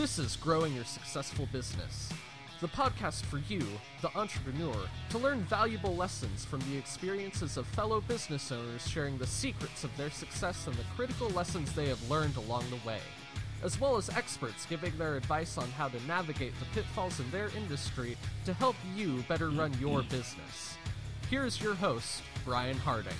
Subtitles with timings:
[0.00, 2.08] This is Growing Your Successful Business,
[2.62, 3.62] the podcast for you,
[4.00, 4.74] the entrepreneur,
[5.10, 9.94] to learn valuable lessons from the experiences of fellow business owners sharing the secrets of
[9.98, 13.00] their success and the critical lessons they have learned along the way,
[13.62, 17.50] as well as experts giving their advice on how to navigate the pitfalls in their
[17.54, 20.78] industry to help you better run your business.
[21.28, 23.12] Here's your host, Brian Harding.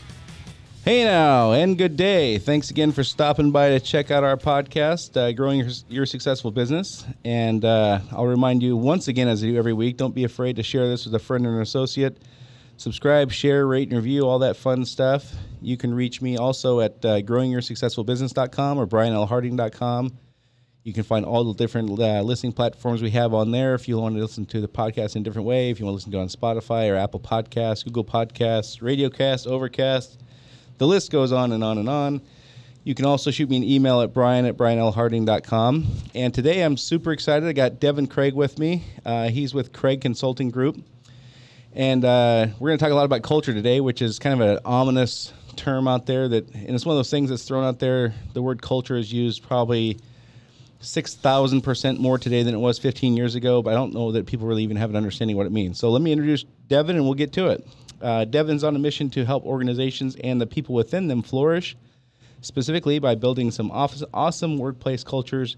[0.82, 2.38] Hey now, and good day.
[2.38, 6.50] Thanks again for stopping by to check out our podcast, uh, Growing Your, Your, Successful
[6.50, 7.04] Business.
[7.22, 10.56] And uh, I'll remind you once again, as I do every week, don't be afraid
[10.56, 12.22] to share this with a friend or an associate.
[12.78, 15.30] Subscribe, share, rate, and review, all that fun stuff.
[15.60, 20.16] You can reach me also at uh, growingyoursuccessfulbusiness.com or brianlharding.com.
[20.84, 23.98] You can find all the different uh, listening platforms we have on there if you
[23.98, 25.68] want to listen to the podcast in a different way.
[25.68, 29.46] If you want to listen to it on Spotify or Apple Podcasts, Google Podcasts, Radiocast,
[29.46, 30.22] Overcast
[30.80, 32.22] the list goes on and on and on.
[32.84, 35.86] You can also shoot me an email at brian at brianlharding.com.
[36.14, 37.46] And today I'm super excited.
[37.46, 38.84] I got Devin Craig with me.
[39.04, 40.82] Uh, he's with Craig Consulting Group.
[41.74, 44.48] And uh, we're going to talk a lot about culture today, which is kind of
[44.48, 47.78] an ominous term out there that, and it's one of those things that's thrown out
[47.78, 48.14] there.
[48.32, 49.98] The word culture is used probably
[50.80, 54.46] 6,000% more today than it was 15 years ago, but I don't know that people
[54.46, 55.78] really even have an understanding what it means.
[55.78, 57.68] So let me introduce Devin and we'll get to it.
[58.00, 61.76] Uh, Devin's on a mission to help organizations and the people within them flourish,
[62.40, 65.56] specifically by building some office, awesome workplace cultures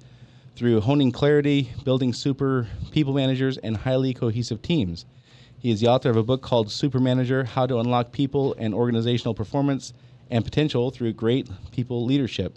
[0.56, 5.06] through honing clarity, building super people managers, and highly cohesive teams.
[5.58, 8.74] He is the author of a book called Super Manager How to Unlock People and
[8.74, 9.92] Organizational Performance
[10.30, 12.56] and Potential Through Great People Leadership.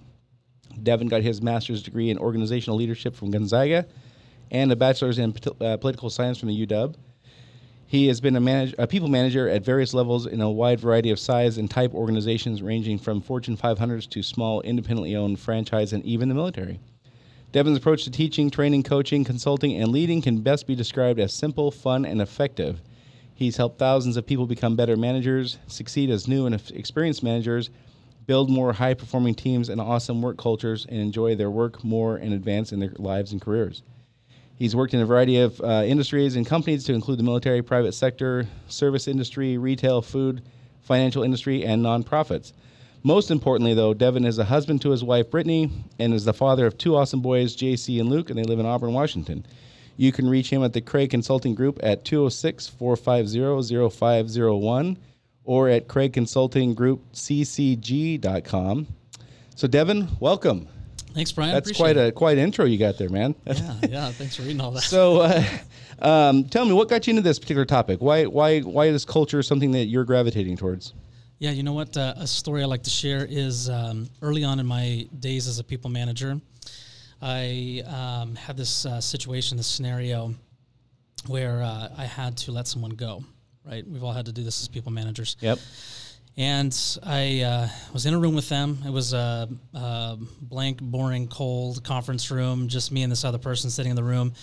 [0.82, 3.86] Devin got his master's degree in organizational leadership from Gonzaga
[4.52, 6.96] and a bachelor's in uh, political science from the UW.
[7.96, 11.12] He has been a, manage, a people manager at various levels in a wide variety
[11.12, 16.04] of size and type organizations, ranging from Fortune 500s to small, independently owned franchise and
[16.04, 16.82] even the military.
[17.54, 21.72] Devin's approach to teaching, training, coaching, consulting, and leading can best be described as simple,
[21.72, 22.82] fun, and effective.
[23.34, 27.70] He's helped thousands of people become better managers, succeed as new and experienced managers,
[28.28, 32.34] build more high performing teams and awesome work cultures, and enjoy their work more and
[32.34, 33.84] advance in their lives and careers.
[34.58, 37.94] He's worked in a variety of uh, industries and companies to include the military, private
[37.94, 40.42] sector, service industry, retail, food,
[40.82, 42.54] financial industry, and nonprofits.
[43.04, 46.66] Most importantly, though, Devin is a husband to his wife, Brittany, and is the father
[46.66, 49.46] of two awesome boys, JC and Luke, and they live in Auburn, Washington.
[49.98, 54.98] You can reach him at the Craig Consulting Group at 206 450 0501
[55.44, 58.88] or at craigconsultinggroupccg.com.
[59.56, 60.68] So, Devin, welcome.
[61.16, 61.54] Thanks, Brian.
[61.54, 63.36] That's quite a quite intro you got there, man.
[63.46, 64.12] yeah, yeah.
[64.12, 64.82] Thanks for reading all that.
[64.82, 65.44] So, uh,
[66.00, 68.02] um, tell me, what got you into this particular topic?
[68.02, 70.94] Why why why is culture something that you're gravitating towards?
[71.40, 71.96] Yeah, you know what?
[71.96, 75.58] Uh, a story I like to share is um, early on in my days as
[75.58, 76.40] a people manager,
[77.22, 80.36] I um, had this uh, situation, this scenario,
[81.28, 83.24] where uh, I had to let someone go.
[83.66, 85.38] Right, we've all had to do this as people managers.
[85.40, 85.60] Yep
[86.38, 88.80] and I uh, was in a room with them.
[88.86, 93.70] It was a, a, blank, boring, cold conference room, just me and this other person
[93.70, 94.34] sitting in the room.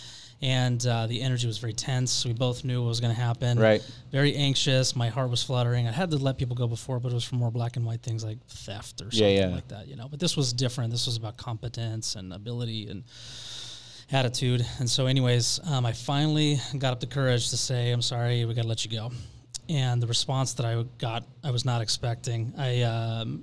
[0.41, 2.25] And uh, the energy was very tense.
[2.25, 3.59] We both knew what was going to happen.
[3.59, 3.81] Right.
[4.11, 4.97] Very anxious.
[4.97, 5.87] My heart was fluttering.
[5.87, 8.03] I had to let people go before, but it was for more black and white
[8.03, 9.55] things like theft or something yeah, yeah.
[9.55, 9.87] like that.
[9.87, 10.09] You know.
[10.09, 10.91] But this was different.
[10.91, 13.05] This was about competence and ability and
[14.11, 14.67] attitude.
[14.81, 18.45] And so, anyways, um, I finally got up the courage to say, "I'm sorry.
[18.45, 19.13] We got to let you go."
[19.73, 22.53] And the response that I got, I was not expecting.
[22.59, 23.43] I um,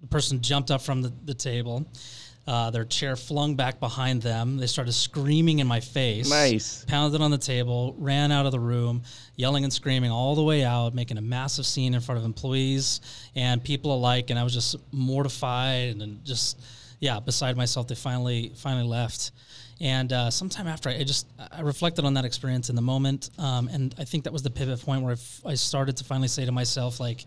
[0.00, 1.86] the person jumped up from the, the table.
[2.46, 4.56] Uh, their chair flung back behind them.
[4.56, 6.30] They started screaming in my face.
[6.30, 6.84] Nice.
[6.86, 9.02] Pounded on the table, ran out of the room,
[9.34, 13.00] yelling and screaming all the way out, making a massive scene in front of employees
[13.34, 14.30] and people alike.
[14.30, 16.60] And I was just mortified and just,
[17.00, 17.88] yeah, beside myself.
[17.88, 19.32] They finally, finally left.
[19.80, 23.68] And uh, sometime after, I just I reflected on that experience in the moment, um,
[23.68, 26.28] and I think that was the pivot point where I, f- I started to finally
[26.28, 27.26] say to myself, like,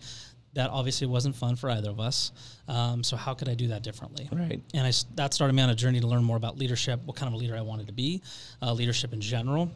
[0.53, 2.31] that obviously wasn't fun for either of us.
[2.67, 4.27] Um, so how could I do that differently?
[4.31, 4.61] Right.
[4.73, 7.27] And I that started me on a journey to learn more about leadership, what kind
[7.27, 8.23] of a leader I wanted to be,
[8.61, 9.69] uh, leadership in general.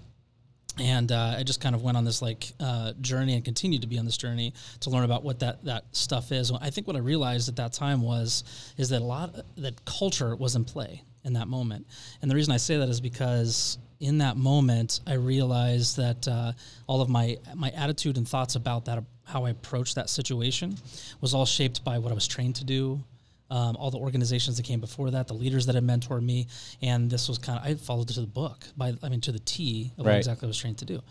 [0.79, 3.87] And uh, I just kind of went on this like uh, journey and continued to
[3.87, 6.51] be on this journey to learn about what that that stuff is.
[6.51, 8.43] I think what I realized at that time was
[8.77, 11.87] is that a lot that culture was in play in that moment.
[12.21, 16.51] And the reason I say that is because in that moment, I realized that uh,
[16.87, 20.77] all of my my attitude and thoughts about that, how I approached that situation,
[21.21, 23.03] was all shaped by what I was trained to do.
[23.49, 26.47] Um, all the organizations that came before that, the leaders that had mentored me,
[26.81, 29.39] and this was kind of I followed to the book by I mean to the
[29.39, 30.13] T of right.
[30.13, 31.01] what exactly I was trained to do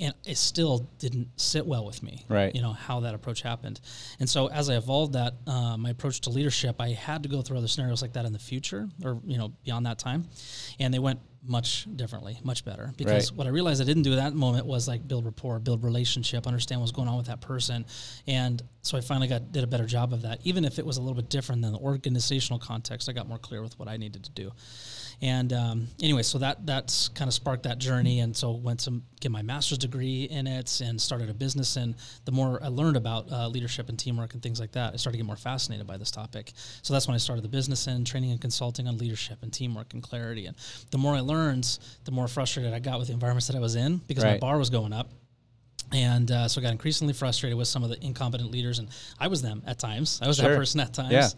[0.00, 2.24] and it still didn't sit well with me.
[2.28, 2.54] Right.
[2.54, 3.80] You know how that approach happened,
[4.18, 7.42] and so as I evolved that uh, my approach to leadership, I had to go
[7.42, 10.26] through other scenarios like that in the future, or you know beyond that time,
[10.78, 12.92] and they went much differently, much better.
[12.96, 13.38] Because right.
[13.38, 16.46] what I realized I didn't do at that moment was like build rapport, build relationship,
[16.46, 17.84] understand what's going on with that person,
[18.26, 20.40] and so I finally got did a better job of that.
[20.44, 23.38] Even if it was a little bit different than the organizational context, I got more
[23.38, 24.52] clear with what I needed to do.
[25.22, 29.02] And um, anyway, so that that's kind of sparked that journey, and so went to
[29.20, 31.76] get my master's degree in it, and started a business.
[31.76, 31.94] And
[32.24, 35.18] the more I learned about uh, leadership and teamwork and things like that, I started
[35.18, 36.52] to get more fascinated by this topic.
[36.82, 39.92] So that's when I started the business and training and consulting on leadership and teamwork
[39.92, 40.46] and clarity.
[40.46, 40.56] And
[40.90, 43.74] the more I learned, the more frustrated I got with the environments that I was
[43.74, 44.32] in because right.
[44.32, 45.10] my bar was going up
[45.92, 48.88] and uh, so I got increasingly frustrated with some of the incompetent leaders, and
[49.18, 50.20] I was them at times.
[50.22, 50.50] I was sure.
[50.50, 51.12] that person at times.
[51.12, 51.28] Yeah.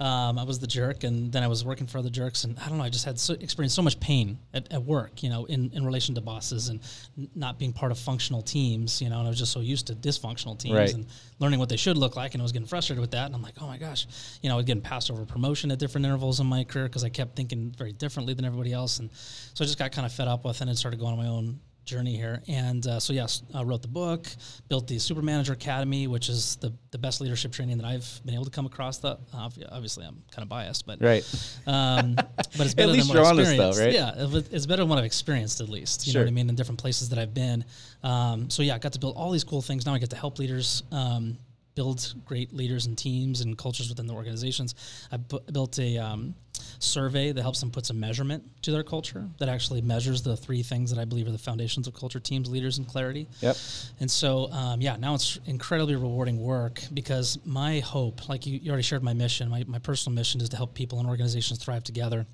[0.00, 2.68] Um, I was the jerk, and then I was working for other jerks, and I
[2.68, 2.84] don't know.
[2.84, 5.84] I just had so, experienced so much pain at, at work, you know, in, in
[5.84, 6.80] relation to bosses and
[7.16, 9.18] n- not being part of functional teams, you know.
[9.18, 10.92] And I was just so used to dysfunctional teams right.
[10.92, 11.06] and
[11.38, 13.26] learning what they should look like, and I was getting frustrated with that.
[13.26, 14.08] And I'm like, oh my gosh,
[14.42, 17.04] you know, I was getting passed over promotion at different intervals in my career because
[17.04, 20.12] I kept thinking very differently than everybody else, and so I just got kind of
[20.12, 22.42] fed up with it and started going on my own journey here.
[22.48, 24.26] And uh, so, yes, I wrote the book,
[24.68, 28.34] built the Super Manager Academy, which is the, the best leadership training that I've been
[28.34, 28.98] able to come across.
[28.98, 31.24] The obviously, I'm kind of biased, but right.
[31.66, 33.92] Um, but it's better at least than what I've honest, though, right?
[33.92, 36.06] Yeah, it's better than what I've experienced, at least.
[36.06, 36.20] You sure.
[36.20, 36.48] know what I mean?
[36.48, 37.64] In different places that I've been.
[38.02, 39.86] Um, so yeah, I got to build all these cool things.
[39.86, 40.82] Now I get to help leaders.
[40.90, 41.38] Um,
[41.74, 44.74] build great leaders and teams and cultures within the organizations.
[45.10, 46.34] I bu- built a um,
[46.78, 50.62] survey that helps them put some measurement to their culture that actually measures the three
[50.62, 53.28] things that I believe are the foundations of culture: teams, leaders, and clarity.
[53.40, 53.56] Yep.
[54.00, 58.70] And so, um, yeah, now it's incredibly rewarding work because my hope, like you, you
[58.70, 61.84] already shared my mission, my, my personal mission is to help people and organizations thrive
[61.84, 62.26] together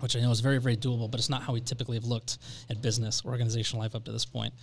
[0.00, 2.38] which I know is very, very doable, but it's not how we typically have looked
[2.68, 4.54] at business, organizational life up to this point.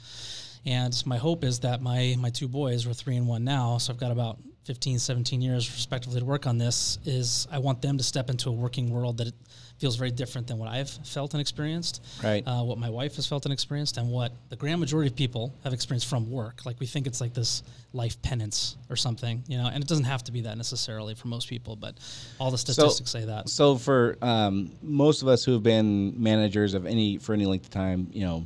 [0.65, 3.93] And my hope is that my my two boys are three and one now, so
[3.93, 6.99] I've got about 15, 17 years respectively to work on this.
[7.05, 9.33] Is I want them to step into a working world that
[9.77, 12.45] feels very different than what I've felt and experienced, right?
[12.45, 15.53] Uh, what my wife has felt and experienced, and what the grand majority of people
[15.63, 16.65] have experienced from work.
[16.65, 17.63] Like we think it's like this
[17.93, 21.29] life penance or something, you know, and it doesn't have to be that necessarily for
[21.29, 21.95] most people, but
[22.37, 23.47] all the statistics so, say that.
[23.47, 27.65] So for um, most of us who have been managers of any for any length
[27.65, 28.43] of time, you know,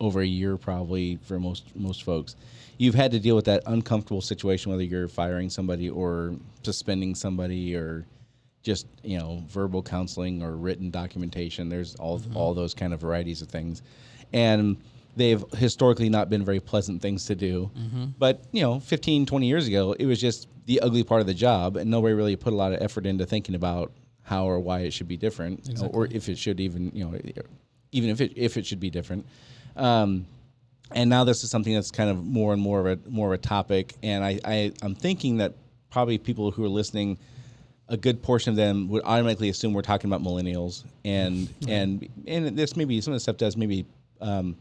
[0.00, 2.36] over a year probably for most most folks.
[2.78, 7.74] You've had to deal with that uncomfortable situation, whether you're firing somebody or suspending somebody
[7.74, 8.06] or
[8.62, 11.68] just you know verbal counseling or written documentation.
[11.68, 12.36] There's all mm-hmm.
[12.36, 13.82] all those kind of varieties of things,
[14.32, 14.76] and
[15.16, 17.70] they've historically not been very pleasant things to do.
[17.76, 18.04] Mm-hmm.
[18.18, 21.34] But you know, 15, 20 years ago, it was just the ugly part of the
[21.34, 23.92] job, and nobody really put a lot of effort into thinking about
[24.22, 25.88] how or why it should be different, exactly.
[25.92, 27.18] or if it should even you know,
[27.92, 29.26] even if it if it should be different.
[29.78, 30.26] Um,
[30.90, 33.40] and now this is something that's kind of more and more of a more of
[33.40, 33.94] a topic.
[34.02, 35.54] And I, I I'm thinking that
[35.90, 37.18] probably people who are listening,
[37.88, 42.56] a good portion of them would automatically assume we're talking about millennials, and and and
[42.56, 43.86] this maybe some of the stuff does maybe
[44.20, 44.56] um,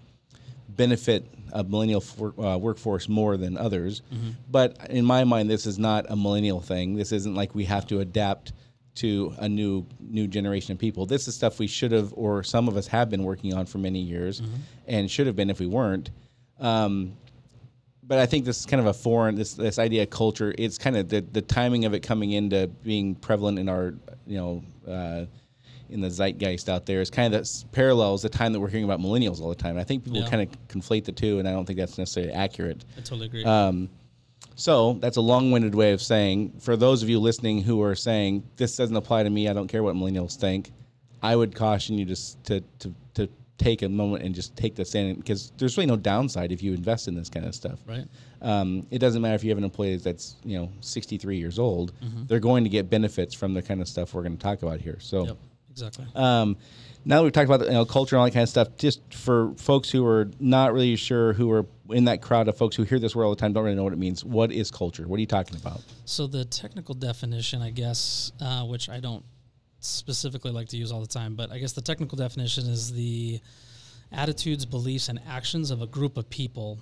[0.69, 4.01] benefit a millennial for, uh, workforce more than others.
[4.13, 4.29] Mm-hmm.
[4.51, 6.95] But in my mind, this is not a millennial thing.
[6.95, 8.51] This isn't like we have to adapt
[8.97, 11.05] to a new new generation of people.
[11.05, 13.77] This is stuff we should have, or some of us have been working on for
[13.77, 14.55] many years, mm-hmm.
[14.87, 16.09] and should have been if we weren't.
[16.59, 17.15] Um,
[18.03, 20.53] but I think this is kind of a foreign this this idea of culture.
[20.57, 23.93] It's kind of the the timing of it coming into being prevalent in our
[24.25, 24.63] you know.
[24.87, 25.25] Uh,
[25.89, 28.83] in the zeitgeist out there is kind of that parallels the time that we're hearing
[28.83, 29.77] about millennials all the time.
[29.77, 30.29] I think people yeah.
[30.29, 32.83] kind of conflate the two, and I don't think that's necessarily accurate.
[32.97, 33.45] I totally agree.
[33.45, 33.89] Um,
[34.57, 38.43] so that's a long-winded way of saying, for those of you listening who are saying
[38.55, 40.71] this doesn't apply to me, I don't care what millennials think.
[41.21, 44.83] I would caution you just to to to take a moment and just take the
[44.83, 47.79] stand because there's really no downside if you invest in this kind of stuff.
[47.85, 48.05] Right.
[48.41, 51.93] Um, it doesn't matter if you have an employee that's you know 63 years old;
[51.99, 52.25] mm-hmm.
[52.25, 54.81] they're going to get benefits from the kind of stuff we're going to talk about
[54.81, 54.97] here.
[54.99, 55.27] So.
[55.27, 55.37] Yep,
[55.81, 56.05] exactly.
[56.15, 56.57] Um,
[57.05, 59.13] now that we've talked about you know, culture and all that kind of stuff, just
[59.13, 62.83] for folks who are not really sure, who are in that crowd of folks who
[62.83, 64.25] hear this word all the time, don't really know what it means.
[64.25, 65.07] What is culture?
[65.07, 65.81] What are you talking about?
[66.05, 69.23] So the technical definition, I guess, uh, which I don't
[69.79, 73.39] specifically like to use all the time, but I guess the technical definition is the
[74.11, 76.79] attitudes, beliefs, and actions of a group of people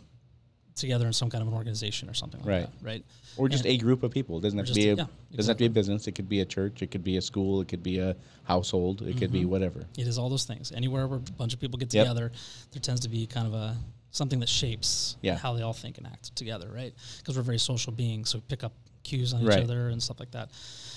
[0.75, 2.61] together in some kind of an organization or something like right.
[2.61, 3.05] that, right?
[3.37, 4.37] Or just and a group of people.
[4.37, 5.37] It doesn't have to be a, yeah, exactly.
[5.37, 6.07] doesn't have to be a business.
[6.07, 6.81] It could be a church.
[6.81, 7.61] It could be a school.
[7.61, 9.01] It could be a household.
[9.01, 9.19] It mm-hmm.
[9.19, 9.49] could be mm-hmm.
[9.49, 9.85] whatever.
[9.97, 10.71] It is all those things.
[10.71, 12.41] Anywhere where a bunch of people get together, yep.
[12.71, 13.75] there tends to be kind of a
[14.11, 15.35] something that shapes yeah.
[15.35, 16.93] how they all think and act together, right?
[17.17, 18.71] Because we're very social beings, so we pick up
[19.03, 19.59] cues on right.
[19.59, 20.49] each other and stuff like that.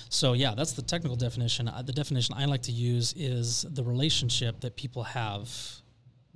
[0.08, 1.68] So yeah, that's the technical definition.
[1.68, 5.50] Uh, the definition I like to use is the relationship that people have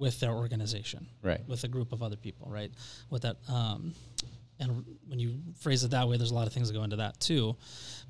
[0.03, 1.41] with their organization, right?
[1.47, 2.73] With a group of other people, right?
[3.09, 3.95] With that, um,
[4.59, 6.97] and when you phrase it that way, there's a lot of things that go into
[6.97, 7.57] that too,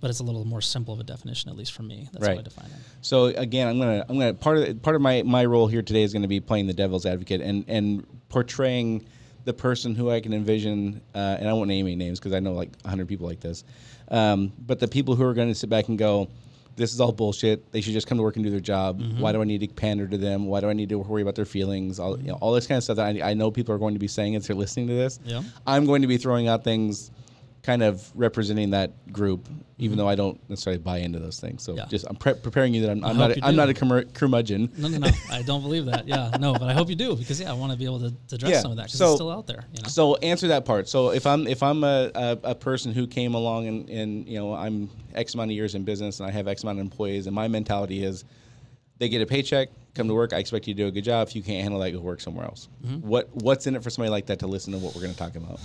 [0.00, 2.08] but it's a little more simple of a definition, at least for me.
[2.10, 2.78] That's how I define it.
[3.02, 6.02] So again, I'm gonna I'm gonna part of part of my my role here today
[6.02, 9.04] is going to be playing the devil's advocate and and portraying
[9.44, 12.40] the person who I can envision, uh, and I won't name any names because I
[12.40, 13.64] know like 100 people like this,
[14.08, 16.28] um, but the people who are going to sit back and go,
[16.76, 17.70] "This is all bullshit.
[17.72, 19.00] They should just come to work and do their job.
[19.00, 19.20] Mm-hmm.
[19.20, 20.46] Why do I need to pander to them?
[20.46, 21.98] Why do I need to worry about their feelings?
[21.98, 23.94] All you know, all this kind of stuff that I, I know people are going
[23.94, 25.20] to be saying as they're listening to this.
[25.24, 25.42] Yeah.
[25.66, 27.10] I'm going to be throwing out things."
[27.62, 31.62] Kind of representing that group, even though I don't necessarily buy into those things.
[31.62, 31.84] So Yeah.
[31.86, 34.72] just I'm pre- preparing you that I'm, I'm not a, I'm not a curmud- curmudgeon.
[34.76, 35.08] No, no, no.
[35.30, 36.08] I don't believe that.
[36.08, 38.10] Yeah, no, but I hope you do because yeah, I want to be able to,
[38.10, 39.64] to address Yeah, some of that because so- it's still out there.
[39.74, 39.88] You know?
[39.88, 40.88] So answer that part.
[40.88, 44.40] So if I'm if I'm a, a, a person who came along and, and you
[44.40, 47.28] know I'm X amount of years in business and I have X amount of employees
[47.28, 48.24] and my mentality is
[48.98, 50.32] they get a paycheck, come to work.
[50.32, 51.28] I expect you to do a good job.
[51.28, 52.68] If you can't handle that, go work somewhere else.
[52.84, 53.06] Mm-hmm.
[53.08, 55.18] What what's in it for somebody like that to listen to what we're going to
[55.18, 55.60] talk about?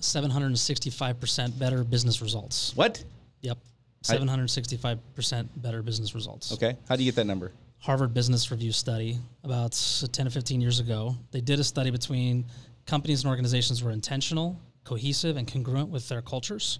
[0.00, 2.72] 765% better business results.
[2.74, 3.02] What?
[3.42, 3.58] Yep.
[4.02, 6.52] 765% better business results.
[6.52, 6.76] Okay.
[6.88, 7.52] How do you get that number?
[7.78, 9.72] Harvard Business Review study about
[10.12, 11.14] 10 to 15 years ago.
[11.30, 12.44] They did a study between
[12.86, 16.78] companies and organizations were intentional, cohesive, and congruent with their cultures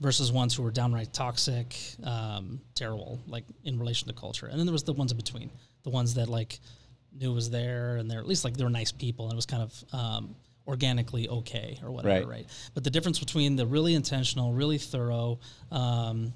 [0.00, 4.46] versus ones who were downright toxic, um, terrible, like in relation to culture.
[4.46, 5.50] And then there was the ones in between,
[5.82, 6.60] the ones that like
[7.12, 9.46] knew was there and they're at least like they were nice people and it was
[9.46, 12.28] kind of um, organically okay or whatever, Right.
[12.28, 12.46] right?
[12.74, 15.38] But the difference between the really intentional, really thorough,
[15.70, 16.32] um,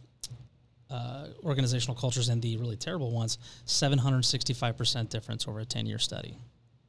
[0.88, 6.36] uh, organizational cultures and the really terrible ones, 765% difference over a 10 year study.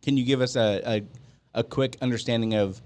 [0.02, 2.82] Can you give us a, a, a quick understanding of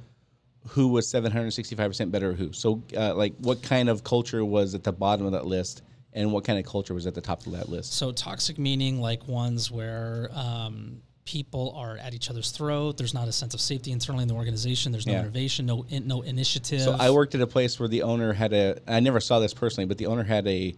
[0.68, 2.52] who was 765% better or who?
[2.52, 5.84] So, uh, like, what kind of culture was at the bottom of that list
[6.14, 7.94] and what kind of culture was at the top of that list?
[7.94, 12.98] So, toxic meaning like ones where um, people are at each other's throat.
[12.98, 14.92] There's not a sense of safety internally in the organization.
[14.92, 15.22] There's no Yeah.
[15.22, 16.82] innovation, no in, no initiative.
[16.82, 19.54] So, I worked at a place where the owner had a, I never saw this
[19.54, 20.76] personally, but the owner had a,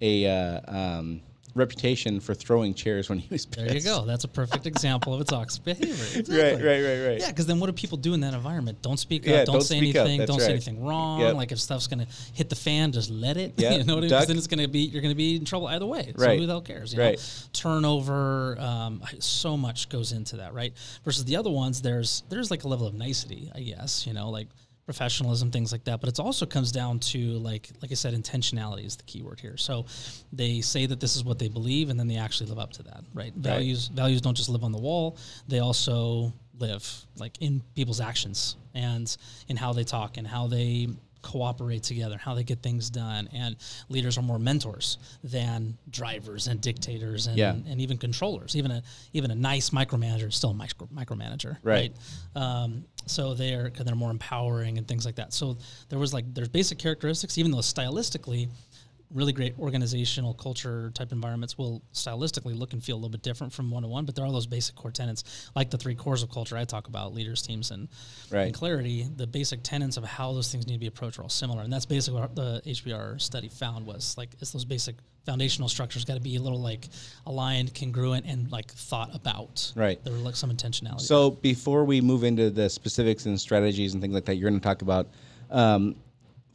[0.00, 0.60] a uh,
[0.98, 1.20] um,
[1.54, 3.66] reputation for throwing chairs when he was pissed.
[3.66, 4.04] There you go.
[4.04, 5.92] That's a perfect example of a toxic behavior.
[5.94, 6.66] Right, Exactly.
[6.66, 7.20] right, right, right.
[7.20, 8.80] Yeah, because then what do people do in that environment?
[8.82, 9.46] Don't speak Yeah, up.
[9.46, 10.24] Don't, don't say anything.
[10.26, 11.20] Don't say anything wrong.
[11.20, 11.34] Yep.
[11.34, 13.54] Like if stuff's gonna hit the fan, just let it.
[13.60, 14.26] Yeah, you know what I mean?
[14.28, 16.12] then it's gonna be you're gonna be in trouble either way.
[16.16, 16.38] So Right.
[16.38, 16.94] who the hell cares?
[16.94, 17.18] You Right.
[17.18, 17.22] Know?
[17.52, 18.56] Turnover.
[18.60, 20.72] Um, so much goes into that, right?
[21.04, 24.06] Versus the other ones, there's there's like a level of nicety, I guess.
[24.06, 24.48] You know, like
[24.90, 26.00] professionalism, things like that.
[26.00, 29.38] But it also comes down to like like I said, intentionality is the key word
[29.38, 29.56] here.
[29.56, 29.86] So
[30.32, 32.82] they say that this is what they believe, and then they actually live up to
[32.84, 33.32] that, right?
[33.34, 35.16] Values values don't just live on the wall;
[35.46, 36.84] they also live
[37.16, 39.16] like in people's actions and
[39.48, 40.88] in how they talk and how they
[41.22, 43.28] cooperate together, how they get things done.
[43.32, 43.56] And
[43.88, 47.52] leaders are more mentors than drivers and dictators and, Yeah.
[47.52, 48.56] and even controllers.
[48.56, 51.92] Even a even a nice micromanager is still a micro, micromanager, Right.
[52.34, 52.42] right?
[52.42, 55.32] Um, so they're they're more empowering and things like that.
[55.32, 55.56] So
[55.88, 58.48] there was like there's basic characteristics, even though stylistically,
[59.12, 63.52] really great organizational culture type environments will stylistically look and feel a little bit different
[63.52, 64.04] from one to one.
[64.04, 66.88] But there are those basic core tenets, like the three cores of culture I talk
[66.88, 67.88] about: leaders, teams, and,
[68.30, 68.44] Right.
[68.44, 69.08] and clarity.
[69.16, 71.72] The basic tenets of how those things need to be approached are all similar, and
[71.72, 76.14] that's basically what the HBR study found was like it's those basic foundational structures got
[76.14, 76.88] to be a little like
[77.26, 79.72] aligned, congruent, and like thought about.
[79.76, 80.02] Right.
[80.02, 81.02] There were like some intentionality.
[81.02, 84.60] So before we move into the specifics and strategies and things like that, you're going
[84.60, 85.08] to talk about
[85.50, 85.96] um,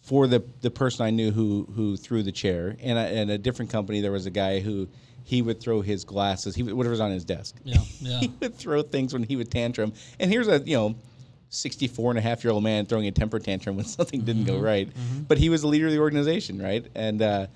[0.06, 3.38] for the the person I knew who who threw the chair, and a, and a
[3.38, 4.88] different company, there was a guy who
[5.24, 7.56] he would throw his glasses, he would- whatever's on his desk.
[7.64, 8.20] Yeah, yeah.
[8.22, 9.94] he would throw things when he would tantrum.
[10.20, 10.96] And here's a you know.
[11.50, 14.56] 64 and a half year old man throwing a temper tantrum when something didn't Mm-hmm.
[14.58, 14.90] go right,
[15.28, 16.86] but he was the leader of the organization, right?
[16.96, 17.48] And uh,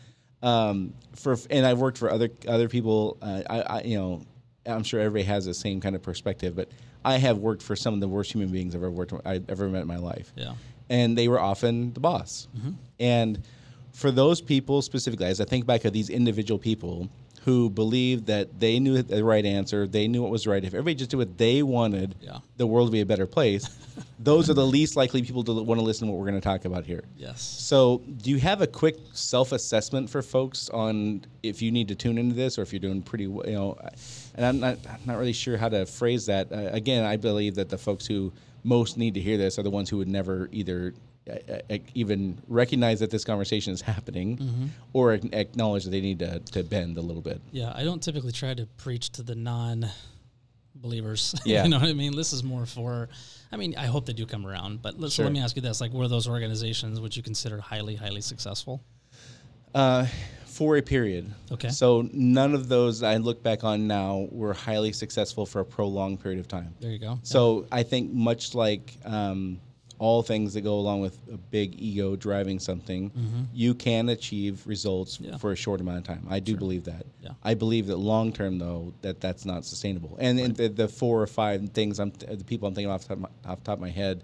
[0.42, 3.18] um, for and I've worked for other other people.
[3.22, 4.22] Uh, I, I you know
[4.66, 6.70] I'm sure everybody has the same kind of perspective, but
[7.04, 9.68] I have worked for some of the worst human beings I've ever worked I've ever
[9.68, 10.32] met in my life.
[10.38, 10.54] Yeah.
[10.90, 12.48] And they were often the boss.
[12.58, 12.72] Mm-hmm.
[13.00, 13.44] And
[13.94, 17.10] for those people specifically, as I think back of these individual people
[17.46, 20.62] who believed that they knew the right answer, they knew what was right.
[20.62, 22.40] If everybody just did what they wanted, Yeah.
[22.58, 23.70] the world would be a better place.
[24.20, 26.44] those are the least likely people to want to listen to what we're going to
[26.48, 27.06] talk about here.
[27.18, 27.42] Yes.
[27.42, 32.18] So, do you have a quick self-assessment for folks on if you need to tune
[32.18, 33.48] into this or if you're doing pretty well?
[33.48, 33.78] You know,
[34.36, 36.52] and I'm not I'm not really sure how to phrase that.
[36.52, 39.70] Uh, again, I believe that the folks who most need to hear this are the
[39.70, 40.94] ones who would never either
[41.30, 41.36] uh,
[41.70, 44.66] uh, even recognize that this conversation is happening Mm-hmm.
[44.94, 47.42] or acknowledge that they need to, to bend a little bit.
[47.52, 49.90] Yeah, I don't typically try to preach to the non
[50.76, 51.36] believers.
[51.46, 51.64] Yeah.
[51.64, 52.16] you know what I mean?
[52.16, 53.10] This is more for
[53.52, 55.26] I mean, I hope they do come around, but let's, Sure.
[55.26, 58.82] let me ask you this, like were those organizations would you consider highly highly successful?
[59.76, 60.08] Uh,
[60.60, 61.26] for a period.
[61.56, 61.70] Okay.
[61.70, 66.20] So none of those I look back on now were highly successful for a prolonged
[66.22, 66.76] period of time.
[66.82, 67.18] There you go.
[67.24, 69.60] So I think much like um,
[70.00, 73.12] all things that go along with a big ego driving something,
[73.54, 75.32] you can achieve results Mm-hmm.
[75.32, 75.38] Yeah.
[75.38, 76.26] for a short amount of time.
[76.30, 77.06] I do believe that.
[77.22, 77.32] Yeah.
[77.52, 80.18] I believe that long term though that that's not sustainable.
[80.20, 83.16] And, and the, the four or five things I'm the people I'm thinking off the
[83.16, 84.24] top of my, off the top of my head,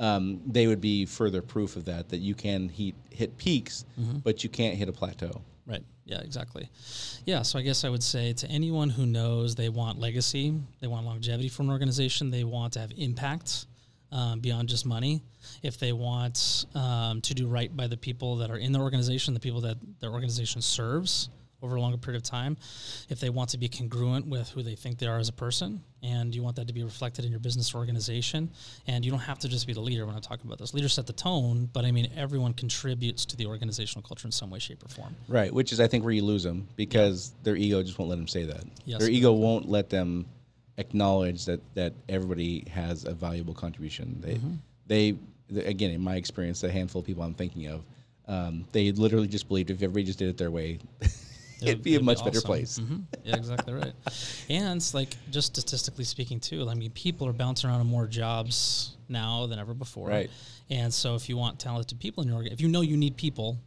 [0.00, 2.08] um, they would be further proof of that.
[2.10, 4.18] That you can heat, hit peaks, Mm-hmm.
[4.18, 5.40] but you can't hit a plateau.
[6.08, 6.70] Yeah, exactly.
[7.26, 10.86] Yeah, so I guess I would say to anyone who knows they want legacy, they
[10.86, 13.66] want longevity for an organization, they want to have impact
[14.10, 15.22] um, beyond just money.
[15.62, 19.34] If they want um, to do right by the people that are in the organization,
[19.34, 21.28] the people that their organization serves
[21.62, 22.56] over a longer period of time,
[23.08, 25.82] if they want to be congruent with who they think they are as a person,
[26.02, 28.48] and you want that to be reflected in your business organization,
[28.86, 30.72] and you don't have to just be the leader when I talk about this.
[30.72, 34.50] Leaders set the tone, but I mean everyone contributes to the organizational culture in some
[34.50, 35.16] way, shape, or form.
[35.26, 38.16] Right, which is I think where you lose them because their ego just won't let
[38.18, 38.62] them say that.
[38.84, 40.26] Yes, their ego won't let them
[40.76, 44.16] acknowledge that that everybody has a valuable contribution.
[44.20, 44.52] They, Mm-hmm.
[44.86, 45.16] they,
[45.50, 47.82] the, again, in my experience, the handful of people I'm thinking of,
[48.28, 50.78] um, they literally just believed if everybody just did it their way,
[51.62, 52.46] it'd be a much better awesome.
[52.46, 52.78] place.
[52.78, 53.02] Mhm.
[53.24, 53.92] Yeah, exactly right.
[54.48, 56.68] And it's like just statistically speaking too.
[56.68, 60.08] I mean, people are bouncing around in more jobs now than ever before.
[60.08, 60.30] Right.
[60.70, 63.16] And so, if you want talented people in your org, if you know you need
[63.16, 63.58] people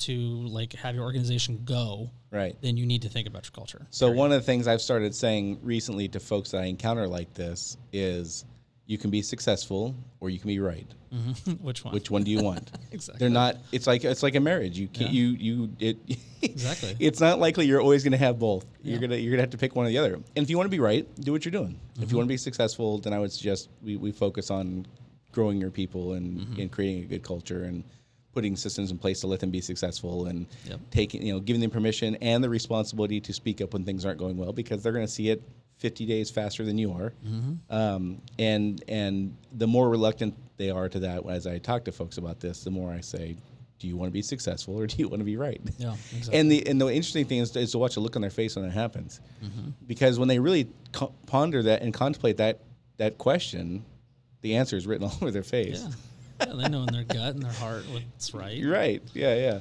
[0.00, 0.12] to
[0.48, 2.56] like have your organization go, Right.
[2.60, 3.86] then you need to think about your culture.
[3.90, 7.32] So one of the things I've started saying recently to folks that I encounter like
[7.34, 8.44] this is,
[8.86, 10.86] you can be successful or you can be right.
[11.60, 11.94] Which one?
[11.94, 12.70] Which one do you want?
[12.92, 13.18] Exactly.
[13.20, 13.56] They're not.
[13.72, 14.78] It's like it's like a marriage.
[14.78, 15.12] You can't.
[15.12, 15.20] Yeah.
[15.22, 15.96] You you it.
[16.42, 16.96] Exactly.
[16.98, 18.66] It's not likely you're always going to have both.
[18.82, 20.14] You're gonna you're gonna have to pick one or the other.
[20.14, 21.78] And if you want to be right, do what you're doing.
[21.94, 22.10] If Mm-hmm.
[22.10, 24.84] you want to be successful, then I would suggest we, we focus on
[25.30, 26.60] growing your people and, Mm-hmm.
[26.60, 27.84] and creating a good culture and
[28.34, 30.80] putting systems in place to let them be successful and Yep.
[30.90, 34.18] taking you know giving them permission and the responsibility to speak up when things aren't
[34.18, 35.42] going well because they're going to see it
[35.82, 37.12] 50 days faster than you are.
[37.26, 37.74] Mm-hmm.
[37.74, 42.18] Um, and and the more reluctant they are to that, as I talk to folks
[42.18, 43.36] about this, the more I say,
[43.80, 45.60] do you want to be successful or do you want to be right?
[45.78, 46.38] Yeah, exactly.
[46.38, 48.54] And the and the interesting thing is, is to watch the look on their face
[48.54, 49.70] when that happens, Mm-hmm.
[49.88, 52.60] because when they really co- ponder that and contemplate that
[52.98, 53.84] that question,
[54.42, 55.82] the answer is written all over their face.
[55.82, 55.90] yeah.
[56.46, 58.56] Yeah, they know in their gut and their heart what's right.
[58.56, 59.02] You're right.
[59.14, 59.60] Yeah, yeah.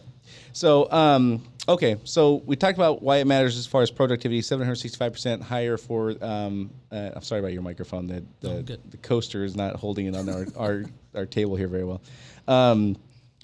[0.54, 1.98] So, um, okay.
[2.04, 4.41] So we talked about why it matters as far as productivity.
[4.41, 6.15] Seven hundred sixty-five percent higher for.
[6.22, 8.08] Um, uh, I'm sorry about your microphone.
[8.08, 10.84] The the, Oh, the coaster is not holding it on our our,
[11.15, 12.02] our table here very well.
[12.48, 12.98] Um,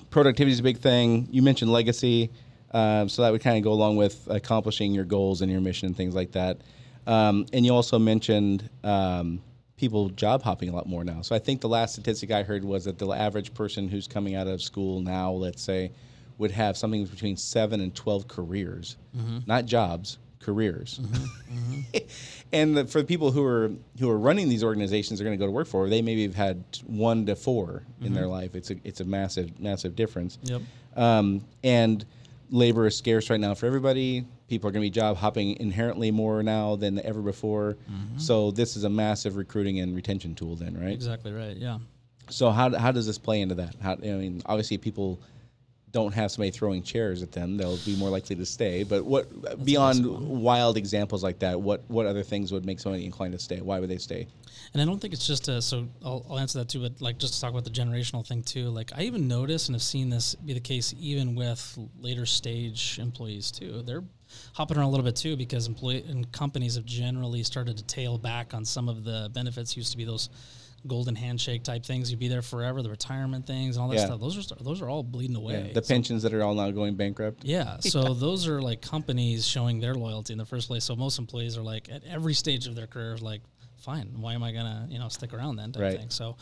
[0.09, 1.27] productivity is a big thing.
[1.31, 2.31] You mentioned legacy,
[2.71, 5.87] um, so that would kind of go along with accomplishing your goals and your mission
[5.87, 6.61] and things like that.
[7.05, 9.41] Um, and you also mentioned um,
[9.77, 11.21] people job hopping a lot more now.
[11.21, 14.35] So I think the last statistic I heard was that the average person who's coming
[14.35, 15.91] out of school now, let's say,
[16.39, 19.39] would have something between seven and twelve careers, mm-hmm.
[19.45, 20.99] not jobs, careers.
[21.01, 21.57] Mm-hmm.
[21.57, 21.97] Mm-hmm.
[22.53, 25.41] and the, for the people who are who are running these organizations, they're going to
[25.41, 25.89] go to work for.
[25.89, 28.55] They maybe have had one to 4 in their life.
[28.55, 30.37] It's a it's a massive massive difference.
[30.43, 30.61] Yep.
[30.95, 32.05] Um, and
[32.49, 34.25] labor is scarce right now for everybody.
[34.47, 37.77] People are going to be job hopping inherently more now than ever before.
[37.91, 38.17] Mm-hmm.
[38.17, 40.93] So this is a massive recruiting and retention tool, then, right?
[40.93, 41.57] Exactly right.
[41.57, 41.79] Yeah.
[42.29, 43.75] So how, how does this play into that?
[43.81, 45.19] How, I mean, obviously, people
[45.91, 48.83] don't have somebody throwing chairs at them, they'll be more likely to stay.
[48.83, 51.59] But what beyond wild examples like that?
[51.59, 53.61] What what other things would make somebody inclined to stay?
[53.61, 54.27] Why would they stay?
[54.73, 57.17] And I don't think it's just a, so I'll, I'll answer that too, but like
[57.17, 58.69] just to talk about the generational thing too.
[58.69, 62.99] Like I even notice and have seen this be the case even with later stage
[62.99, 63.81] employees too.
[63.81, 64.03] They're
[64.53, 68.17] hopping around a little bit too because employee and companies have generally started to tail
[68.17, 69.75] back on some of the benefits.
[69.77, 70.29] Used to be those
[70.85, 72.09] golden handshake type things.
[72.11, 72.81] You'd be there forever.
[72.81, 74.05] The retirement things and all that Yeah.
[74.05, 74.19] stuff.
[74.19, 75.71] Those are those are all bleeding away.
[75.73, 77.43] The So- pensions that are all now going bankrupt.
[77.43, 77.77] yeah.
[77.81, 80.83] So those are like companies showing their loyalty in the first place.
[80.85, 83.41] So most employees are like at every stage of their career, like,
[83.77, 85.71] fine, why am I gonna you know stick around then?
[85.71, 85.99] Type Right.
[85.99, 86.09] thing.
[86.09, 86.37] So,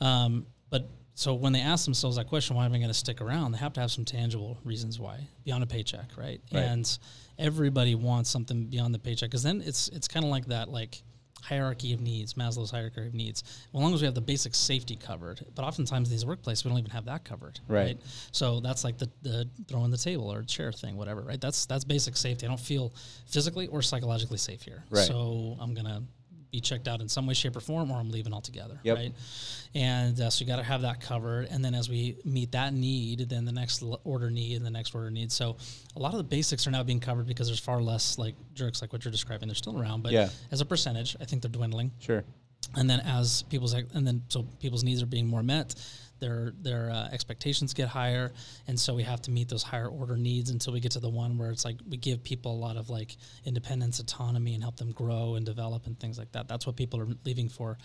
[0.00, 3.20] um, but so when they ask themselves that question, why am I going to stick
[3.20, 3.52] around?
[3.52, 6.40] They have to have some tangible reasons why beyond a paycheck, right?
[6.52, 6.60] Right.
[6.60, 6.98] And
[7.38, 11.00] everybody wants something beyond the paycheck because then it's it's kind of like that like
[11.42, 13.44] hierarchy of needs, Maslow's hierarchy of needs.
[13.70, 16.64] Well, as long as we have the basic safety covered, but oftentimes in these workplaces
[16.64, 18.00] we don't even have that covered, Right.
[18.32, 21.40] So that's like the, the throwing the table or chair thing, whatever, right?
[21.40, 22.46] That's that's basic safety.
[22.46, 22.92] I don't feel
[23.26, 25.06] physically or psychologically safe here, Right.
[25.06, 26.02] so I'm gonna
[26.54, 28.96] be checked out in some way, shape, or form, or I'm leaving altogether, Yep.
[28.96, 29.12] right?
[29.74, 31.48] And uh, so you got to have that covered.
[31.50, 34.94] And then as we meet that need, then the next order need and the next
[34.94, 35.32] order need.
[35.32, 35.56] So
[35.96, 38.80] a lot of the basics are now being covered because there's far less like jerks
[38.82, 39.48] like what you're describing.
[39.48, 40.28] They're still around, but Yeah.
[40.52, 42.22] as a percentage, I think they're dwindling Sure.
[42.76, 45.74] and then as people's and then so people's needs are being more met
[46.24, 48.32] their their uh, expectations get higher,
[48.66, 51.08] and so we have to meet those higher order needs until we get to the
[51.08, 54.76] one where it's like we give people a lot of like independence, autonomy, and help
[54.76, 56.48] them grow and develop and things like that.
[56.48, 57.76] That's what people are leaving for,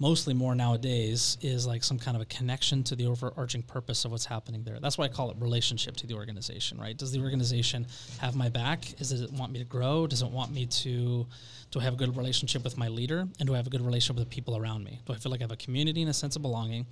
[0.00, 4.10] mostly more nowadays is like some kind of a connection to the overarching purpose of
[4.10, 4.78] what's happening there.
[4.80, 6.78] That's why I call it relationship to the organization.
[6.78, 6.96] Right?
[6.96, 7.86] Does the organization
[8.18, 8.80] have my back?
[8.98, 10.06] Does it want me to grow?
[10.08, 11.26] Does it want me to
[11.70, 13.26] do I have a good relationship with my leader?
[13.38, 15.00] And do I have a good relationship with the people around me?
[15.04, 16.86] Do I feel like I have a community and a sense of belonging?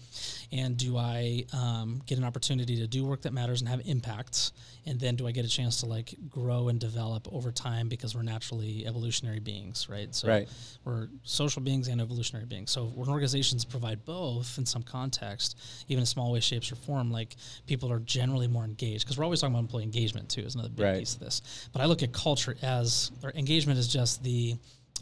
[0.53, 4.53] And do I um, get an opportunity to do work that matters and have impacts?
[4.87, 8.15] And then do I get a chance to like grow and develop over time because
[8.15, 10.15] we're naturally evolutionary beings, right?
[10.15, 10.49] So Right.
[10.85, 12.71] we're social beings and evolutionary beings.
[12.71, 17.11] So when organizations provide both in some context, even in small ways, shapes, or form,
[17.11, 20.55] like people are generally more engaged because we're always talking about employee engagement too is
[20.55, 20.99] another big Right.
[20.99, 21.69] piece of this.
[21.73, 24.57] But I look at culture as or engagement is just the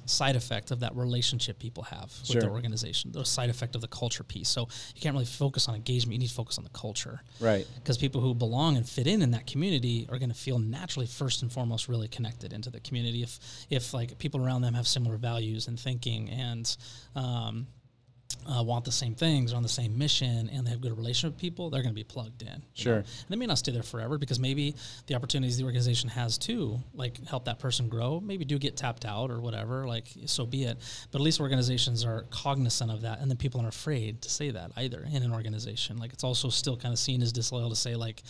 [0.06, 2.40] side effect of that relationship people have with Sure.
[2.42, 4.48] their organization, the side effect of the culture piece.
[4.48, 7.66] So you can't really focus on engagement; you need to focus on the culture Right.
[7.76, 11.06] because people who belong and fit in in that community are going to feel naturally
[11.06, 13.38] first and foremost really connected into the community if
[13.70, 16.76] if like people around them have similar values and thinking and
[17.14, 17.66] um,
[18.46, 21.34] uh, want the same things, are on the same mission, and they have good relationship
[21.34, 22.62] with people, they're going to be plugged in.
[22.74, 22.92] Sure.
[22.94, 22.98] know?
[22.98, 24.74] And they may not stay there forever because maybe
[25.06, 29.04] the opportunities the organization has to like help that person grow, maybe do get tapped
[29.04, 30.78] out or whatever, like so be it.
[31.10, 34.50] But at least organizations are cognizant of that, and then people aren't afraid to say
[34.50, 35.98] that either in an organization.
[35.98, 38.22] Like it's also still kind of seen as disloyal to say like,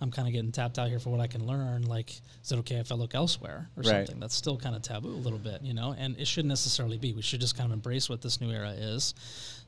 [0.00, 1.82] I'm kind of getting tapped out here for what I can learn.
[1.82, 2.10] Like,
[2.44, 4.06] is it okay if I look elsewhere or Right.
[4.06, 4.20] something?
[4.20, 5.94] That's still kind of taboo a little bit, you know.
[5.98, 7.12] And it shouldn't necessarily be.
[7.12, 9.14] We should just kind of embrace what this new era is,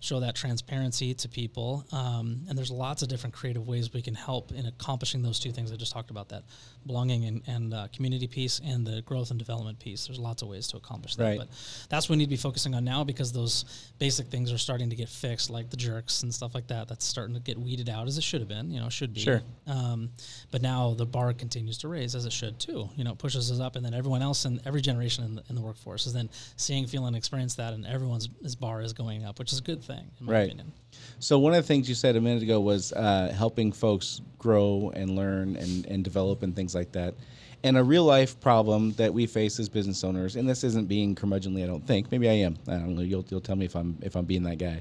[0.01, 1.85] show that transparency to people.
[1.93, 5.53] Um, and there's lots of different creative ways we can help in accomplishing those two
[5.53, 6.45] things I just talked about that
[6.87, 10.07] belonging and, and uh, community piece and the growth and development piece.
[10.07, 11.25] There's lots of ways to accomplish that.
[11.25, 11.39] Right.
[11.39, 11.49] But
[11.89, 13.65] that's what we need to be focusing on now because those
[13.99, 16.89] basic things are starting to get fixed, like the jerks and stuff like that.
[16.89, 19.21] That's starting to get weeded out as it should have been, you know, should be.
[19.21, 19.43] Sure.
[19.67, 20.11] Um,
[20.51, 22.89] but now the bar continues to raise as it should too.
[22.97, 25.43] You know, it pushes us up, and then everyone else in every generation in the,
[25.49, 29.25] in the workforce is then seeing, feeling, experience that, and everyone's his bar is going
[29.25, 30.47] up, which is a good thing in my Right.
[30.47, 30.73] opinion.
[31.19, 34.91] So one of the things you said a minute ago was uh, helping folks grow
[34.97, 37.15] and learn and, and develop and things like that.
[37.63, 41.15] And a real life problem that we face as business owners, and this isn't being
[41.15, 42.11] curmudgeonly, I don't think.
[42.11, 42.57] Maybe I am.
[42.67, 43.03] I don't know.
[43.03, 44.81] You'll, you'll tell me if I'm if I'm being that guy.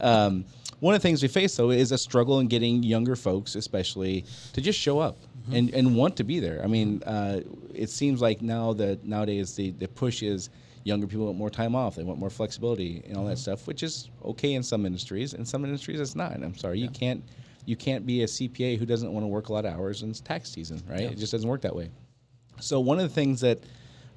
[0.00, 0.44] Um,
[0.80, 4.24] one of the things we face though is a struggle in getting younger folks, especially,
[4.52, 5.16] to just show up
[5.50, 6.62] and, and want to be there.
[6.62, 7.40] I mean, uh,
[7.74, 10.50] it seems like now that nowadays the, the push is
[10.84, 13.82] younger people want more time off, they want more flexibility and all that stuff, which
[13.82, 15.34] is okay in some industries.
[15.34, 16.32] In some industries, it's not.
[16.32, 17.22] And I'm sorry, you can't
[17.68, 20.12] you can't be a CPA who doesn't want to work a lot of hours in
[20.14, 21.02] tax season, right?
[21.02, 21.90] It just doesn't work that way.
[22.60, 23.58] So one of the things that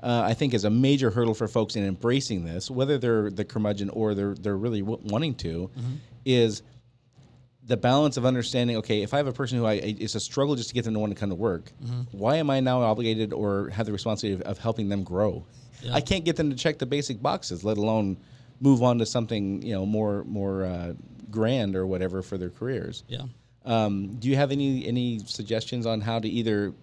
[0.02, 3.44] uh, I think is a major hurdle for folks in embracing this, whether they're the
[3.44, 5.70] curmudgeon or they're they're really w- wanting to,
[6.26, 6.64] is
[7.68, 8.78] the balance of understanding.
[8.78, 10.94] Okay, if I have a person who I it's a struggle just to get them
[10.94, 11.72] to want to come to work,
[12.12, 15.46] why am I now obligated or have the responsibility of, of helping them grow?
[15.84, 15.94] Yeah.
[15.94, 18.18] I can't get them to check the basic boxes, let alone
[18.62, 20.94] move on to something you know more more uh,
[21.30, 23.04] grand or whatever for their careers.
[23.08, 23.24] Yeah.
[23.66, 26.74] Um, do you have any any suggestions on how to either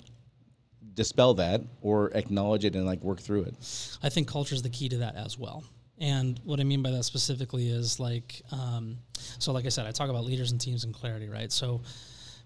[0.95, 3.55] dispel that or acknowledge it and like work through it?
[4.03, 5.64] I think culture is the key to that as well.
[6.01, 8.99] And what I mean by that specifically is like, um,
[9.38, 11.51] so like I said, I talk about leaders and teams and clarity, right?
[11.51, 11.83] So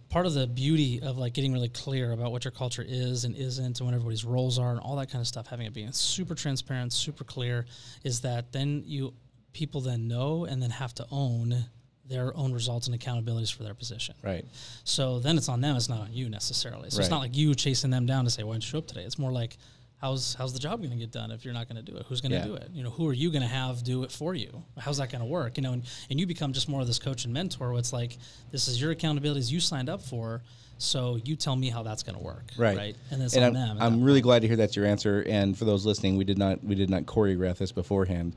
[0.08, 3.34] part of the beauty of like getting really clear about what your culture is and
[3.36, 5.92] isn't and what everybody's roles are and all that kind of stuff, having it being
[5.92, 7.66] super transparent, super clear,
[8.04, 9.14] is that then you
[9.52, 11.64] people then know and then have to own
[12.12, 14.14] their own results and accountabilities for their position.
[14.22, 14.44] Right.
[14.84, 15.76] So then it's on them.
[15.76, 16.90] It's not on you necessarily.
[16.90, 18.86] So it's not like you chasing them down to say, "Why didn't you show up
[18.86, 19.56] today?" It's more like,
[20.00, 22.04] "How's how's the job going to get done if you're not going to do it?
[22.08, 22.44] Who's going to Yeah.
[22.44, 22.68] do it?
[22.72, 24.62] You know, who are you going to have do it for you?
[24.78, 25.56] How's that going to work?
[25.56, 27.70] You know, and, and you become just more of this coach and mentor.
[27.70, 28.18] Where it's like,
[28.50, 30.42] this is your accountabilities you signed up for.
[30.78, 32.44] So you tell me how that's going to work.
[32.58, 32.76] Right.
[32.76, 32.96] Right.
[33.12, 33.76] And it's and on I'm, them.
[33.80, 34.24] I'm really point.
[34.24, 35.24] glad to hear that's your answer.
[35.28, 38.34] And for those listening, we did not we did not choreograph this beforehand.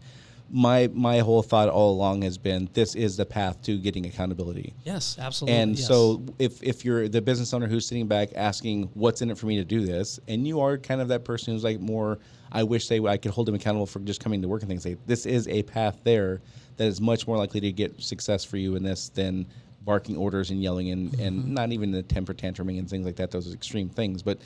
[0.50, 4.74] My my whole thought all along has been this is the path to getting accountability.
[4.84, 5.58] Yes, absolutely.
[5.58, 5.88] And yes.
[5.88, 9.48] so if if you're the business owner who's sitting back asking what's in it for
[9.48, 12.20] me to do this, and you are kind of that person who's like more,
[12.52, 14.86] I wish they I could hold them accountable for just coming to work and things
[14.86, 16.42] like this is a path there
[16.78, 19.46] that is much more likely to get success for you in this than
[19.84, 21.22] barking orders and yelling and, Mm-hmm.
[21.22, 24.40] and not even the temper tantruming and things like that, those extreme things, but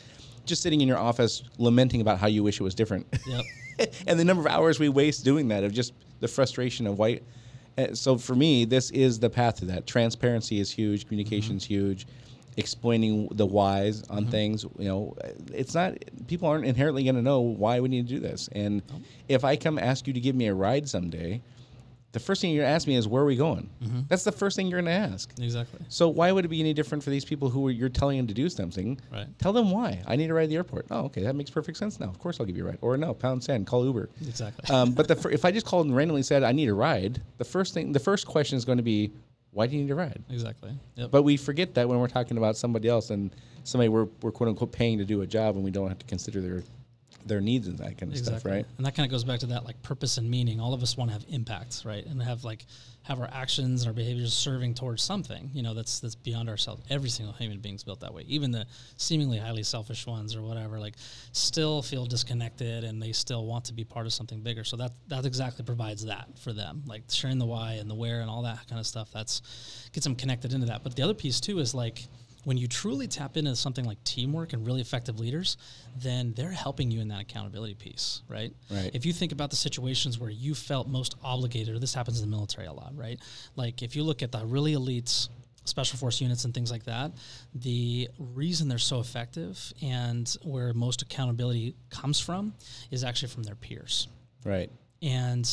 [0.46, 3.08] just sitting in your office lamenting about how you wish it was different.
[3.28, 3.46] Yep.
[4.08, 7.24] and the number of hours we waste doing that of just the frustration of white.
[7.78, 9.88] Uh, so for me, this is the path to that.
[9.88, 11.08] Transparency is huge.
[11.08, 11.74] Communication's mm-hmm.
[11.74, 12.08] huge.
[12.58, 14.32] Explaining the whys on mm-hmm.
[14.32, 14.66] things.
[14.78, 15.94] You know, eh, it's not.
[16.28, 18.50] People aren't inherently going to know why we need to do this.
[18.52, 18.82] And
[19.30, 21.42] if I come ask you to give me a ride someday,
[22.12, 23.70] the first thing you're gonna ask me is where are we going?
[23.84, 24.02] Mm-hmm.
[24.08, 25.32] That's the first thing you're gonna ask.
[25.40, 25.80] Exactly.
[25.90, 28.28] So why would it be any different for these people who are, you're telling them
[28.28, 29.00] to do something?
[29.12, 29.28] Right.
[29.38, 30.02] Tell them why.
[30.08, 30.88] I need to ride to the airport.
[30.90, 32.08] Oh, okay, that makes perfect sense now.
[32.08, 32.80] Of course I'll give you a ride.
[32.82, 34.10] Or no, pound sand, call Uber.
[34.22, 34.74] Exactly.
[34.74, 37.46] Um, but the, if I just called and randomly said I need a ride, the
[37.46, 39.12] first thing, the first question is going to be,
[39.52, 40.24] why do you need a ride?
[40.30, 40.72] exactly.
[40.96, 41.12] Yep.
[41.12, 44.50] But we forget that when we're talking about somebody else and somebody we're, we're quote
[44.50, 46.64] unquote paying to do a job, and we don't have to consider their
[47.26, 48.66] their needs and that kind of stuff, right?
[48.78, 50.60] And that kind of goes back to that like purpose and meaning.
[50.60, 52.06] All of us want to have impacts, right?
[52.06, 52.66] And have like
[53.04, 56.84] have our actions and our behaviors serving towards something, you know, that's that's beyond ourselves.
[56.90, 58.24] Every single human being's built that way.
[58.28, 58.66] Even the
[58.98, 60.96] seemingly highly selfish ones or whatever, like
[61.32, 64.64] still feel disconnected and they still want to be part of something bigger.
[64.64, 66.84] So that that exactly provides that for them.
[66.86, 69.10] Like sharing the why and the where and all that kind of stuff.
[69.14, 70.84] That's gets them connected into that.
[70.84, 72.06] But the other piece too is like
[72.50, 75.56] when you truly tap into something like teamwork and really effective leaders,
[75.96, 78.52] then they're helping you in that accountability piece, right?
[78.72, 78.90] Right.
[78.92, 82.28] If you think about the situations where you felt most obligated, or this happens in
[82.28, 83.20] the military a lot, right?
[83.56, 85.30] Like if you look at the really elites,
[85.66, 87.12] special force units and things like that,
[87.54, 92.56] the reason they're so effective and where most accountability comes from
[92.90, 94.08] is actually from their peers
[94.44, 94.72] Right.
[95.04, 95.48] and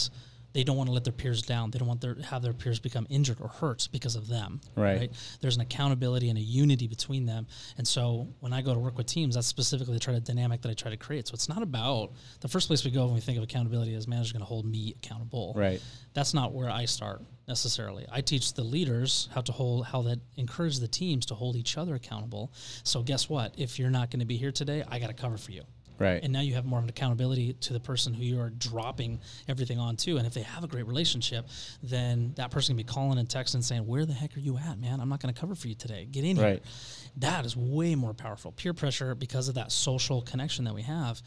[0.57, 1.71] they don't want to let their peers down.
[1.71, 4.63] They don't want their have their peers become injured or hurt because of them.
[4.75, 5.13] Right.
[5.43, 7.47] There's an accountability and a unity between them.
[7.77, 10.63] And so when I go to work with teams, that's specifically the try to dynamic
[10.63, 11.29] that I try to create.
[11.29, 14.09] So it's not about the first place we go when we think of accountability is
[14.09, 15.53] manager's going to hold me accountable.
[15.55, 15.83] Right.
[16.15, 18.07] That's not where I start necessarily.
[18.11, 21.77] I teach the leaders how to hold how that encourage the teams to hold each
[21.77, 22.51] other accountable.
[22.83, 23.53] So guess what?
[23.59, 25.65] If you're not going to be here today, I got to cover for you.
[25.99, 26.23] Right.
[26.23, 29.21] And now you have more of an accountability to the person who you are dropping
[29.49, 30.19] everything on to.
[30.19, 31.49] And if they have a great relationship,
[31.83, 34.59] then that person can be calling and texting and saying, Where the heck are you
[34.59, 35.01] at, man?
[35.01, 36.07] I'm not going to cover for you today.
[36.11, 36.63] Get in Right.
[36.63, 37.13] here.
[37.19, 38.53] That is way more powerful.
[38.53, 41.23] Peer pressure, because of that social connection that we have,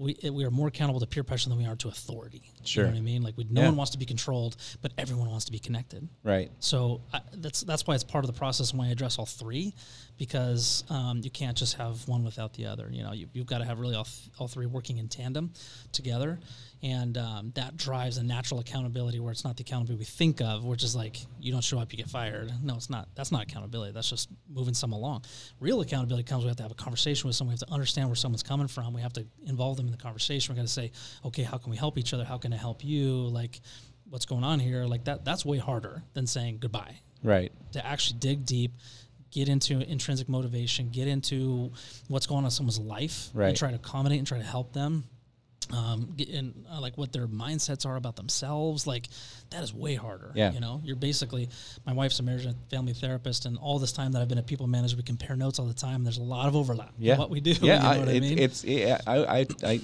[0.00, 2.42] we, we are more accountable to peer pressure than we are to authority.
[2.64, 2.84] Sure.
[2.84, 3.22] You know what I mean?
[3.22, 3.66] Like, we, no Yeah.
[3.68, 6.08] one wants to be controlled, but everyone wants to be connected.
[6.24, 6.50] right.
[6.58, 9.74] So I, that's that's why it's part of the process when I address all three,
[10.16, 12.88] because um, you can't just have one without the other.
[12.90, 15.52] You know, you, you've got to have really all, th- all three working in tandem
[15.92, 16.38] together,
[16.82, 20.64] and um, that drives a natural accountability where it's not the accountability we think of,
[20.64, 22.50] which is like you don't show up, you get fired.
[22.62, 23.08] No, it's not.
[23.14, 23.92] That's not accountability.
[23.92, 25.24] That's just moving someone along.
[25.60, 26.44] Real accountability comes.
[26.44, 27.52] We have to have a conversation with someone.
[27.52, 28.94] We have to understand where someone's coming from.
[28.94, 30.52] We have to involve them in the conversation.
[30.52, 30.92] We're going to say,
[31.26, 32.24] okay, how can we help each other?
[32.24, 33.12] How can I help you?
[33.28, 33.60] Like
[34.08, 37.52] what's going on here like that that's way harder than saying goodbye Right.
[37.74, 38.72] to actually dig deep
[39.30, 41.70] get into intrinsic motivation get into
[42.08, 43.50] what's going on in someone's life Right.
[43.50, 45.04] and try to accommodate and try to help them
[45.72, 49.08] um, in uh, like what their mindsets are about themselves like
[49.50, 50.52] that is way harder Yeah.
[50.52, 51.48] you know you're basically
[51.86, 54.42] my wife's a marriage and family therapist and all this time that i've been a
[54.42, 57.18] people manager we compare notes all the time there's a lot of overlap in Yeah.
[57.18, 57.76] what we do Yeah.
[57.76, 58.38] you know I, what I mean?
[58.38, 59.80] it's yeah, I, I I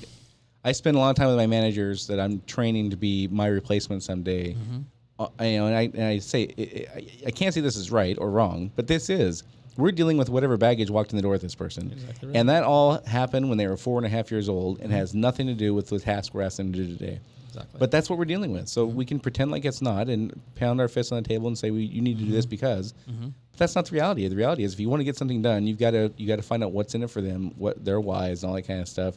[0.65, 3.47] I spend a lot of time with my managers that I'm training to be my
[3.47, 4.55] replacement someday.
[4.55, 4.79] Mm-hmm.
[5.19, 7.93] Uh, you know, and I and I say I, I- I can't say this is
[7.93, 9.45] right or wrong, but this is.
[9.77, 12.17] We're dealing with whatever baggage walked in the door with this person, Exactly right.
[12.29, 12.37] Mm-hmm.
[12.37, 14.99] and that all happened when they were four and a half years old, and mm-hmm.
[14.99, 17.21] has nothing to do with the task we're asking them to do today.
[17.49, 17.79] Exactly.
[17.79, 18.69] But that's what we're dealing with.
[18.69, 18.97] So mm-hmm.
[18.97, 21.71] we can pretend like it's not and pound our fists on the table and say,
[21.71, 22.51] we, "You need to do this mm-hmm.
[22.51, 24.29] because." But that's not the reality.
[24.29, 26.37] The reality is, if you want to get something done, you've got to you got
[26.37, 28.81] to find out what's in it for them, what their whys, and all that kind
[28.81, 29.17] of stuff,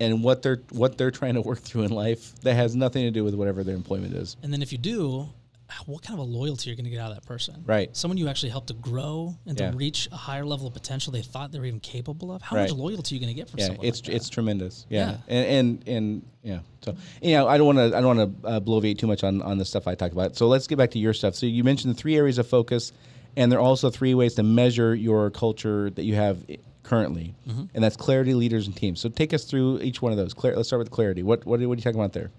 [0.00, 3.10] and what they're what they're trying to work through in life that has nothing to
[3.10, 4.36] do with whatever their employment is.
[4.42, 5.28] And then if you do,
[5.86, 7.62] what kind of a loyalty you're going to get out of that person?
[7.66, 7.94] Right.
[7.96, 9.70] Someone you actually helped to grow and Yeah.
[9.70, 12.42] to reach a higher level of potential they thought they were even capable of.
[12.42, 12.68] How Right.
[12.68, 13.86] much loyalty are you going to get from Yeah, someone?
[13.86, 14.86] it's like it's tremendous.
[14.88, 15.16] Yeah, Yeah.
[15.28, 16.58] And, and and yeah.
[16.82, 19.24] So you know, I don't want to I don't want to uh, bloviate too much
[19.24, 20.36] on on the stuff I talk about.
[20.36, 21.34] So let's get back to your stuff.
[21.34, 22.92] So you mentioned the three areas of focus,
[23.36, 26.38] and there are also three ways to measure your culture that you have
[26.82, 27.64] currently, Mm-hmm.
[27.74, 29.00] and that's clarity, leaders, and teams.
[29.00, 30.34] So take us through each one of those.
[30.34, 31.22] Clar- let's start with clarity.
[31.22, 32.30] What what, what are you talking about there?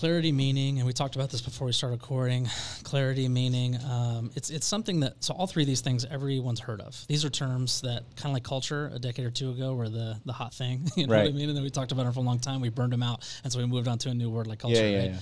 [0.00, 2.48] Clarity meaning, and we talked about this before we started recording.
[2.84, 6.80] Clarity meaning, um, it's it's something that so all three of these things everyone's heard
[6.80, 7.04] of.
[7.06, 10.18] These are terms that kind of like culture a decade or two ago were the
[10.24, 10.88] the hot thing.
[10.96, 11.48] You know what I mean?
[11.48, 12.62] And then we talked about it for a long time.
[12.62, 14.76] We burned them out, and so we moved on to a new word like culture.
[14.76, 15.10] Yeah, yeah, right?
[15.10, 15.18] yeah.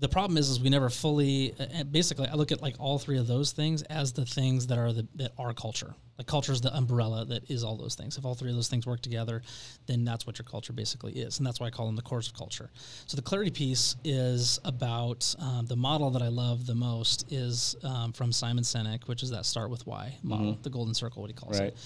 [0.00, 1.54] the problem is, is we never fully.
[1.60, 4.78] uh, basically, I look at like all three of those things as the things that
[4.78, 5.94] are the that are culture.
[6.20, 8.18] Like culture is the umbrella that is all those things.
[8.18, 9.40] If all three of those things work together,
[9.86, 12.28] then that's what your culture basically is, and that's why I call them the cores
[12.28, 12.70] of culture.
[13.06, 17.74] So the clarity piece is about um, the model that I love the most is
[17.82, 21.30] um, from Simon Sinek, which is that start with why model, the golden circle, what
[21.30, 21.68] he calls Right.
[21.68, 21.76] it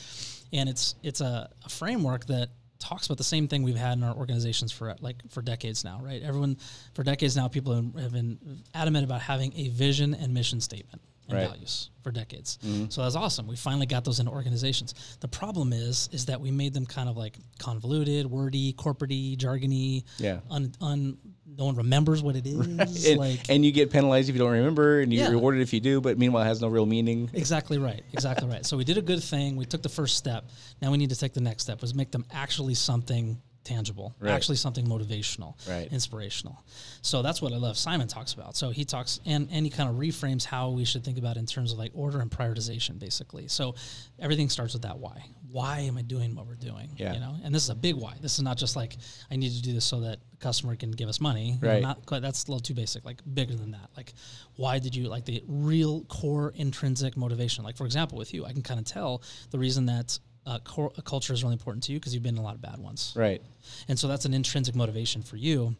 [0.53, 2.49] and it's it's a, a framework that
[2.81, 6.01] talks about the same thing we've had in our organizations for like for decades now,
[6.03, 6.23] right?
[6.23, 6.57] Everyone
[6.92, 8.38] for decades now, people have been
[8.75, 11.48] adamant about having a vision and mission statement and Right.
[11.48, 12.58] values for decades.
[12.64, 12.87] Mm-hmm.
[12.90, 13.46] So that's awesome.
[13.46, 14.94] We finally got those into organizations.
[15.20, 20.04] The problem is is that we made them kind of like convoluted, wordy, corporatey, jargony,
[20.18, 20.40] Yeah.
[20.50, 21.16] un, un
[21.56, 23.06] no one remembers what it is.
[23.06, 25.26] and, like and you get penalized if you don't remember, and you Yeah.
[25.26, 26.00] get rewarded if you do.
[26.00, 27.30] But meanwhile, it has no real meaning.
[27.32, 28.02] Exactly right.
[28.12, 28.66] Exactly right.
[28.66, 29.56] So we did a good thing.
[29.56, 30.50] We took the first step.
[30.82, 31.80] Now we need to take the next step.
[31.80, 34.33] Was make them actually something tangible, Right.
[34.33, 35.90] actually something motivational, Right.
[35.92, 36.62] inspirational.
[37.03, 37.77] So that's what I love.
[37.79, 38.57] Simon talks about.
[38.57, 41.40] So he talks and and he kind of reframes how we should think about it
[41.40, 43.48] in terms of like order and prioritization, basically.
[43.48, 43.74] So
[44.18, 45.24] everything starts with that why.
[45.50, 46.90] Why am I doing what we're doing?
[46.96, 47.14] Yeah.
[47.14, 48.14] You know, and this is a big why.
[48.20, 48.96] This is not just like
[49.31, 51.53] I need to do this so that the customer can give us money.
[51.53, 51.83] You know, Right.
[51.83, 53.05] not quite, that's a little too basic.
[53.05, 53.88] Like bigger than that.
[53.96, 54.12] Like
[54.57, 57.64] why did you like the real core intrinsic motivation?
[57.64, 60.92] Like for example, with you, I can kind of tell the reason that uh, core,
[60.98, 62.78] a culture is really important to you because you've been in a lot of bad
[62.78, 63.40] ones, Right.
[63.88, 65.74] and so that's an intrinsic motivation for you.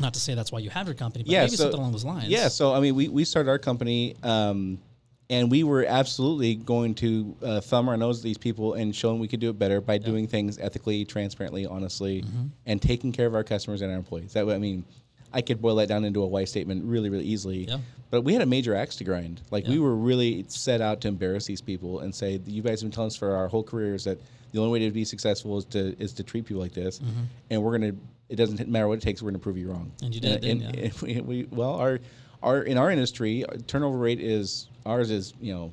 [0.00, 1.92] Not to say that's why you have your company, but Yeah, maybe so- something along
[1.92, 2.28] those lines.
[2.28, 4.78] Yeah, so I mean, we, we started our company, um,
[5.30, 9.10] and we were absolutely going to uh, thumb our nose at these people and show
[9.10, 12.46] them we could do it better by doing things ethically, transparently, honestly, Mm-hmm.
[12.66, 14.32] and taking care of our customers and our employees.
[14.32, 14.84] That way, I mean,
[15.34, 17.64] I could boil that down into a why statement really, really easily.
[17.66, 17.78] Yeah.
[18.10, 19.42] But we had a major axe to grind.
[19.50, 22.88] Like we were really set out to embarrass these people and say, "You guys have
[22.90, 24.18] been telling us for our whole careers that
[24.52, 27.00] the only way to be successful is to is to treat people like this,
[27.50, 27.92] and we're gonna.
[28.28, 29.20] It doesn't matter what it takes.
[29.20, 30.04] We're gonna prove you wrong." Mm-hmm.
[30.06, 30.82] And you did, And, didn't ya?
[30.84, 31.98] and we, we well, our
[32.42, 35.72] our in our industry, our turnover rate is ours is you know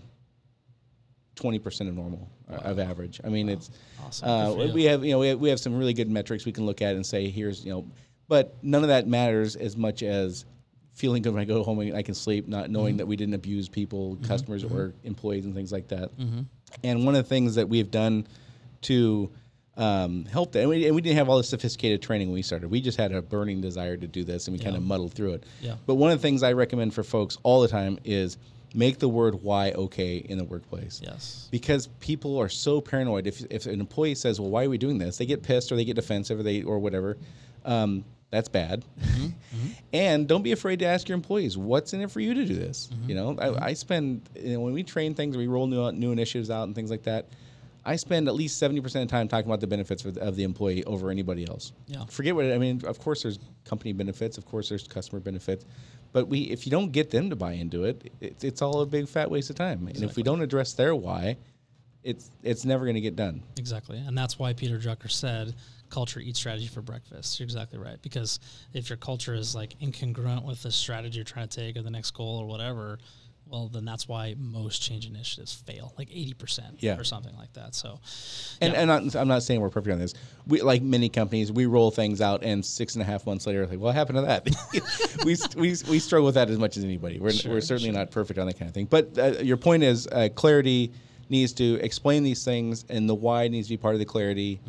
[1.35, 3.21] twenty percent of normal uh, of average.
[3.23, 3.69] I mean, it's
[4.03, 4.27] Awesome.
[4.29, 4.73] uh, Good for you.
[4.73, 6.81] we have you know we have, we have some really good metrics we can look
[6.81, 7.85] at and say here's you know,
[8.31, 10.45] but none of that matters as much as
[10.93, 12.73] feeling good when I go home and I can sleep, not Mm-hmm.
[12.73, 16.17] knowing that we didn't abuse people, customers or employees and things like that.
[16.17, 16.41] Mm-hmm.
[16.85, 18.25] And one of the things that we've done
[18.83, 19.29] to
[19.75, 22.41] um, help that, and we, and we didn't have all the sophisticated training when we
[22.41, 22.69] started.
[22.71, 25.33] We just had a burning desire to do this, and we kind of muddled through
[25.33, 25.43] it.
[25.59, 25.75] Yeah.
[25.85, 28.37] But one of the things I recommend for folks all the time is
[28.73, 31.49] make the word "why" okay in the workplace Yes.
[31.51, 33.27] because people are so paranoid.
[33.27, 35.75] If, if an employee says, "Well, why are we doing this?" They get pissed or
[35.75, 37.17] they get defensive or they or whatever.
[37.65, 38.83] Um, that's bad.
[38.99, 39.25] Mm-hmm.
[39.25, 39.67] Mm-hmm.
[39.93, 42.55] and don't be afraid to ask your employees, "What's in it for you to do
[42.55, 43.09] this?" Mm-hmm.
[43.09, 46.11] You know, I, I spend you know, when we train things, we roll new new
[46.11, 47.27] initiatives out and things like that.
[47.83, 50.21] I spend at least seventy percent of the time talking about the benefits of the,
[50.21, 51.73] of the employee over anybody else.
[51.87, 52.05] Yeah.
[52.05, 52.83] Forget what I mean.
[52.85, 54.37] Of course, there's company benefits.
[54.37, 55.65] Of course, there's customer benefits.
[56.13, 58.85] But we, if you don't get them to buy into it, it's, it's all a
[58.85, 59.87] big fat waste of time.
[59.87, 61.37] And if we don't address their why,
[62.03, 63.43] it's it's never going to get done.
[63.57, 63.97] Exactly.
[63.97, 65.55] And that's why Peter Drucker said
[65.91, 67.39] culture eats strategy for breakfast.
[67.39, 68.01] You're exactly right.
[68.01, 68.39] Because
[68.73, 71.91] if your culture is like incongruent with the strategy you're trying to take or the
[71.91, 72.97] next goal or whatever,
[73.47, 76.97] well, then that's why most change initiatives fail, like 80% Yeah.
[76.97, 77.75] or something like that.
[77.75, 77.99] So,
[78.61, 78.79] And, yeah.
[78.81, 80.13] and I'm not, I'm not saying we're perfect on this.
[80.47, 83.67] We like many companies, we roll things out, and six and a half months later,
[83.67, 84.47] like, what happened to that?
[85.25, 87.19] we, we we struggle with that as much as anybody.
[87.19, 88.85] We're, Sure, we're certainly not perfect on that kind of thing.
[88.85, 90.93] But uh, your point is, uh, clarity
[91.31, 94.59] needs to explain these things, and the why needs to be part of the clarity,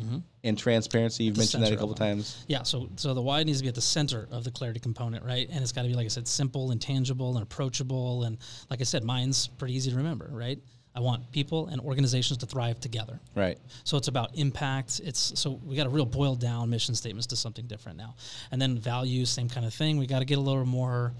[0.43, 1.25] and transparency.
[1.25, 1.41] You've Mm-hmm.
[1.41, 2.45] Mentioned that a couple of times.
[2.47, 5.23] Yeah, so so the why needs to be at the center of the clarity component,
[5.23, 5.47] right?
[5.51, 8.23] And it's got to be, like I said, simple and tangible and approachable.
[8.23, 8.37] And
[8.69, 10.59] like I said, mine's pretty easy to remember, right?
[10.95, 13.19] I want people and organizations to thrive together.
[13.35, 13.57] Right.
[13.83, 15.01] So it's about impact.
[15.03, 18.15] It's so we got to real boil down mission statements to something different now,
[18.51, 19.97] and then values, same kind of thing.
[19.97, 21.13] We got to get a little more.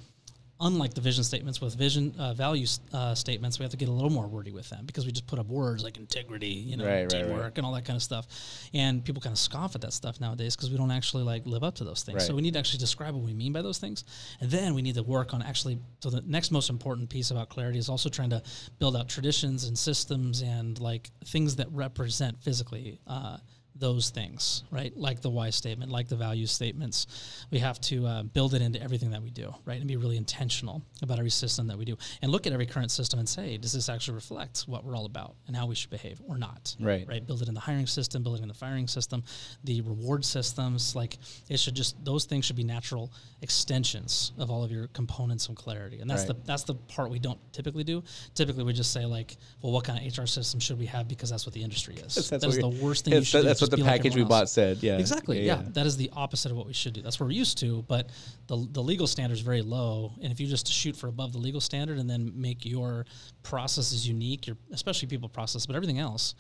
[0.66, 3.92] Unlike the vision statements with vision uh, value uh, statements, we have to get a
[3.92, 6.86] little more wordy with them because we just put up words like integrity, you know,
[6.86, 7.58] Right, right, teamwork, right.
[7.58, 8.28] and all that kind of stuff.
[8.74, 11.64] And people kind of scoff at that stuff nowadays because we don't actually like live
[11.64, 12.26] up to those things.
[12.26, 14.06] So we need to actually describe what we mean by those things,
[14.40, 15.80] and then we need to work on actually.
[16.00, 18.42] So the next most important piece about clarity is also trying to
[18.80, 23.00] build out traditions and systems and like things that represent physically.
[23.06, 23.38] Uh,
[23.76, 24.96] those things, right?
[24.96, 27.08] Like the why statement, like the value statements.
[27.52, 29.80] We have to uh, build it into everything that we do, right?
[29.80, 31.98] And be really intentional about every system that we do.
[32.22, 35.06] And look at every current system and say, does this actually reflect what we're all
[35.06, 36.76] about and how we should behave or not?
[36.80, 37.08] Right.
[37.08, 37.26] Right.
[37.26, 39.24] Build it in the hiring system, build it in the firing system,
[39.64, 40.96] the reward systems.
[40.96, 41.18] Like
[41.50, 45.56] it should just, those things should be natural extensions of all of your components of
[45.56, 46.00] clarity.
[46.00, 46.28] And that's Right.
[46.40, 48.04] the, that's the part we don't typically do.
[48.36, 51.30] Typically, we just say, like, well, what kind of HR system should we have because
[51.30, 52.16] that's what the industry is.
[52.16, 53.63] That's that what is the worst thing you That's, should do.
[53.64, 54.78] What the be like package we bought said.
[54.82, 54.98] Yeah.
[54.98, 55.46] Exactly.
[55.46, 57.02] Yeah, That is the opposite of what we should do.
[57.02, 58.10] That's what we're used to, but
[58.48, 60.14] the, the legal standard is very low.
[60.22, 63.06] And if you just shoot for above the legal standard and then make your
[63.42, 66.36] processes unique, your especially people process, but everything else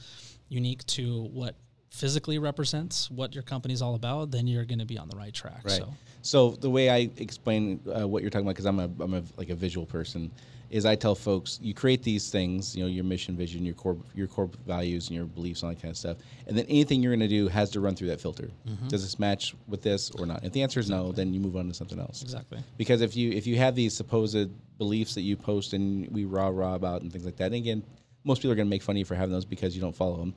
[0.49, 1.55] unique to what
[1.89, 5.33] physically represents what your company's all about, then you're going to be on the right
[5.33, 5.61] track.
[5.63, 5.73] Right.
[5.73, 5.93] So
[6.23, 9.23] So the way I explain uh, what you're talking about, because I'm a I'm a
[9.37, 10.31] like a visual person,
[10.69, 13.97] is I tell folks you create these things, you know, your mission, vision, your core
[14.15, 17.01] your core values, and your beliefs, and all that kind of stuff, and then anything
[17.01, 18.49] you're going to do has to run through that filter.
[18.67, 18.87] Mm-hmm.
[18.87, 20.43] Does this match with this or not?
[20.43, 22.21] If the answer is no, then you move on to something else.
[22.21, 22.59] exactly.
[22.77, 26.47] Because if you if you have these supposed beliefs that you post and we rah
[26.47, 27.83] rah about and things like that, and again,
[28.23, 29.95] most people are going to make fun of you for having those because you don't
[29.95, 30.33] follow them,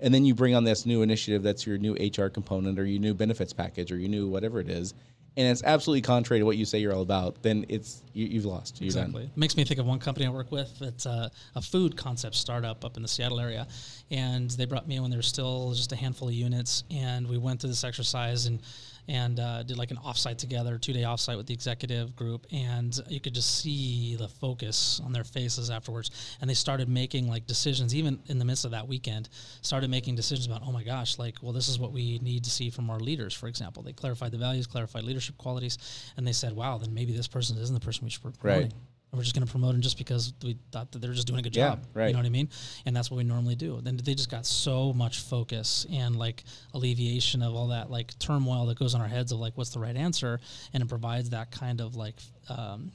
[0.00, 3.00] and then you bring on this new initiative that's your new HR component or your
[3.00, 4.94] new benefits package or your new whatever it is,
[5.36, 8.44] and it's absolutely contrary to what you say you're all about, then it's you, you've
[8.46, 8.80] lost.
[8.80, 9.22] You're Exactly.
[9.24, 9.30] done.
[9.34, 10.80] It makes me think of one company I work with.
[10.80, 13.66] It's a, a food concept startup up in the Seattle area,
[14.10, 17.28] and they brought me in when there was still just a handful of units, and
[17.28, 18.60] we went through this exercise and
[19.08, 22.98] and uh, did like an offsite together, two day offsite with the executive group, and
[23.08, 27.46] you could just see the focus on their faces afterwards, and they started making like
[27.46, 29.28] decisions, even in the midst of that weekend,
[29.62, 32.50] started making decisions about, oh my gosh, like, well, this is what we need to
[32.50, 33.82] see from our leaders, for example.
[33.82, 35.78] They clarified the values, clarified leadership qualities,
[36.16, 38.64] and they said, wow, then maybe this person isn't the person we should be promoting.
[38.64, 38.74] Right.
[39.12, 41.42] We're just going to promote them just because we thought that they're just doing a
[41.42, 41.84] good Yeah, job.
[41.94, 42.08] right.
[42.08, 42.50] You know what I mean?
[42.84, 43.80] And that's what we normally do.
[43.82, 46.44] Then they just got so much focus and like
[46.74, 49.78] alleviation of all that like turmoil that goes on our heads of like what's the
[49.78, 50.38] right answer,
[50.74, 52.16] and it provides that kind of like.
[52.48, 52.92] Um,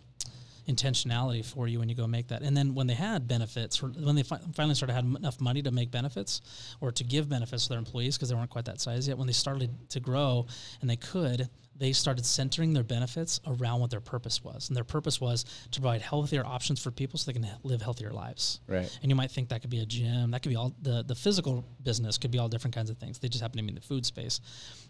[0.70, 4.16] intentionality for you when you go make that and then when they had benefits when
[4.16, 6.40] they fi- finally started had enough money to make benefits
[6.82, 9.26] or to give benefits to their employees because they weren't quite that size yet when
[9.26, 10.46] they started to grow
[10.80, 11.50] and they could
[11.82, 14.70] they started centering their benefits around what their purpose was.
[14.70, 18.12] And their purpose was to provide healthier options for people so they can live healthier
[18.12, 18.60] lives.
[18.68, 18.88] Right.
[19.02, 21.16] And you might think that could be a gym, that could be all the, the
[21.16, 23.18] physical business could be all different kinds of things.
[23.18, 24.42] They just happen to be in the food space.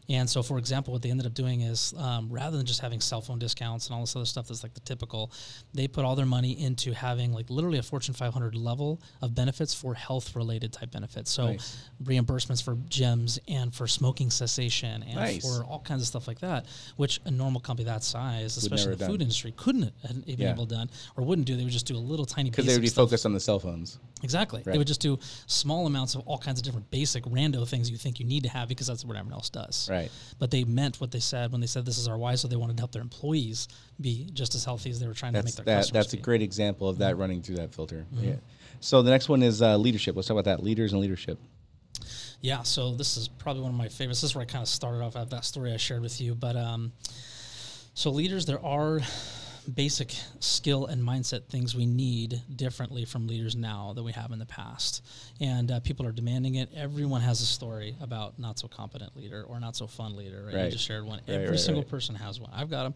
[0.09, 2.99] And so, for example, what they ended up doing is um, rather than just having
[2.99, 5.31] cell phone discounts and all this other stuff that's like the typical,
[5.73, 9.73] they put all their money into having like literally a Fortune 500 level of benefits
[9.73, 11.31] for health related type benefits.
[11.31, 11.77] So, Nice.
[12.03, 15.41] reimbursements for gyms and for smoking cessation and Nice.
[15.41, 16.65] for all kinds of stuff like that,
[16.97, 19.21] which a normal company that size, especially in the have food done.
[19.25, 20.51] industry, couldn't have been Yeah.
[20.51, 21.55] able done or wouldn't do.
[21.55, 23.05] They would just do a little tiny Because they would be stuff.
[23.07, 23.99] focused on the cell phones.
[24.23, 24.61] Exactly.
[24.65, 24.73] Right.
[24.73, 25.17] They would just do
[25.47, 28.49] small amounts of all kinds of different basic rando things you think you need to
[28.49, 29.87] have because that's what everyone else does.
[29.89, 30.11] Right.
[30.39, 32.55] But they meant what they said when they said this is our why, so they
[32.55, 33.67] wanted to help their employees
[33.99, 35.77] be just as healthy as they were trying to make their that.
[35.79, 36.19] customers That's a be.
[36.19, 36.25] Mm-hmm.
[36.25, 38.05] great example of that running through that filter.
[38.19, 38.35] Yeah.
[38.79, 40.15] So the next one is uh, leadership.
[40.15, 40.63] Let's talk about that.
[40.63, 41.39] Leaders and leadership.
[42.41, 44.21] Yeah, so this is probably one of my favorites.
[44.21, 46.33] This is where I kind of started off at that story I shared with you.
[46.33, 46.91] But um,
[47.93, 48.99] so leaders, there are
[49.75, 54.39] basic skill and mindset things we need differently from leaders now than we have in
[54.39, 55.05] the past,
[55.39, 56.69] and uh, people are demanding it.
[56.75, 60.43] Everyone has a story about not so competent leader or not so fun leader.
[60.47, 60.55] Right?
[60.55, 60.65] Right.
[60.65, 61.21] You just shared one.
[61.27, 62.49] Right, Every right, single person has one.
[62.51, 62.95] I've got them.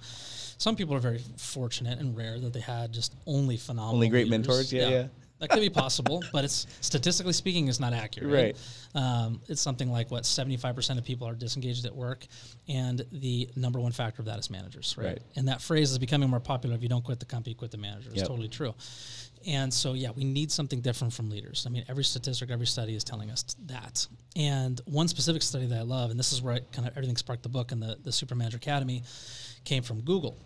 [0.58, 4.28] Some people are very fortunate and rare that they had just only phenomenal, Only great
[4.28, 4.48] leaders.
[4.48, 4.74] mentors?
[4.74, 5.08] Yeah, yeah.
[5.40, 8.56] That could be possible, but it's statistically speaking, it's not accurate.
[8.96, 9.02] Right.
[9.04, 12.26] Um, it's something like what seventy-five percent of people are disengaged at work,
[12.70, 14.96] and the number one factor of that is managers.
[14.98, 15.08] Right.
[15.08, 15.22] Right.
[15.36, 16.76] And that phrase is becoming more popular.
[16.76, 18.10] If you don't quit the company, quit the manager.
[18.10, 18.28] It's Yep.
[18.28, 18.74] totally true.
[19.46, 21.66] And so, yeah, we need something different from leaders.
[21.68, 24.08] I mean, every statistic, every study is telling us that.
[24.36, 27.18] And one specific study that I love, and this is where I kind of everything
[27.18, 29.04] sparked the book and the the Super Manager Academy,
[29.66, 30.38] came from Google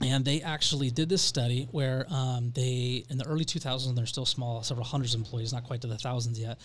[0.00, 4.26] and they actually did this study where um, they in the early 2000s they're still
[4.26, 6.58] small several hundreds of employees not quite to the thousands yet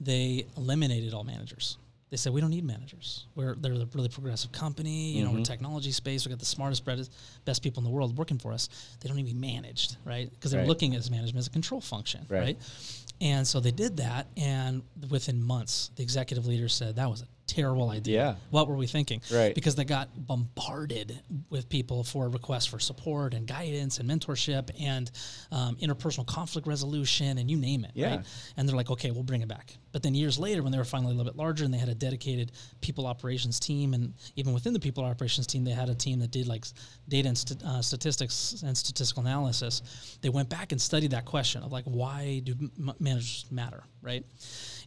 [0.00, 1.76] they eliminated all managers.
[2.08, 3.26] They said we don't need managers.
[3.36, 6.84] We're they're a really progressive company you know we're technology space we got the smartest
[6.84, 8.68] best- people in the world working for us.
[9.00, 10.30] They don't need to be managed right?
[10.30, 10.68] Because they're Right.
[10.68, 12.40] looking at management as a control function Right.
[12.40, 12.58] right?
[13.20, 17.26] And so they did that and within months the executive leaders said that was a
[17.50, 18.34] terrible idea Yeah.
[18.50, 19.54] what were we thinking Right.
[19.54, 21.20] because they got bombarded
[21.50, 25.10] with people for requests for support and guidance and mentorship and
[25.50, 28.16] um, interpersonal conflict resolution and you name it Yeah.
[28.16, 28.26] right
[28.56, 30.84] and they're like okay we'll bring it back but then years later when they were
[30.84, 34.52] finally a little bit larger and they had a dedicated people operations team and even
[34.52, 36.64] within the people operations team they had a team that did like
[37.08, 41.62] data and st- uh, statistics and statistical analysis they went back and studied that question
[41.62, 44.24] of like why do m- managers matter right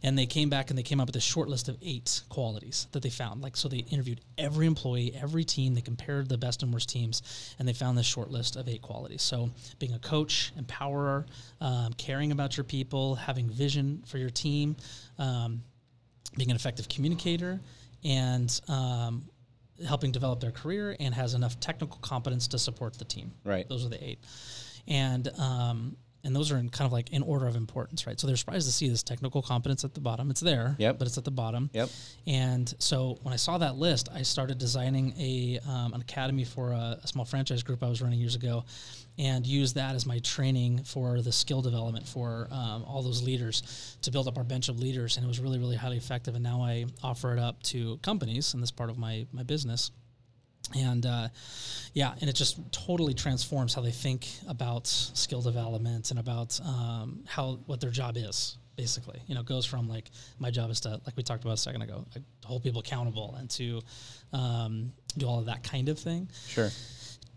[0.04, 2.88] and they came back and they came up with a short list of eight qualities
[2.92, 3.40] that they found.
[3.40, 5.74] Like, so they interviewed every employee, every team.
[5.74, 7.22] They compared the best and worst teams,
[7.58, 9.22] and they found this short list of eight qualities.
[9.22, 11.24] So, being a coach, empowerer,
[11.62, 14.76] um, caring about your people, having vision for your team,
[15.18, 15.62] um,
[16.36, 17.60] being an effective communicator,
[18.04, 19.24] and um,
[19.86, 23.32] helping develop their career, and has enough technical competence to support the team.
[23.44, 23.68] Right.
[23.68, 24.18] Those are the eight,
[24.88, 28.18] and um, and those are in kind of like in order of importance, right?
[28.18, 30.30] So they're surprised to see this technical competence at the bottom.
[30.30, 30.98] It's there, Yep.
[30.98, 31.70] but it's at the bottom.
[31.72, 31.88] Yep.
[32.26, 36.72] And so when I saw that list, I started designing a um, an academy for
[36.72, 38.64] a, a small franchise group I was running years ago,
[39.18, 43.96] and used that as my training for the skill development for um, all those leaders
[44.02, 45.16] to build up our bench of leaders.
[45.16, 46.34] And it was really, really highly effective.
[46.34, 49.90] And now I offer it up to companies in this part of my my business
[50.74, 51.28] and uh,
[51.92, 57.24] yeah, and it just totally transforms how they think about skill development and about um,
[57.26, 58.56] how what their job is.
[58.76, 60.10] Basically, you know, goes from like
[60.40, 62.80] my job is to like we talked about a second ago, like, to hold people
[62.80, 63.80] accountable and to
[64.32, 66.70] um, do all of that kind of thing Sure.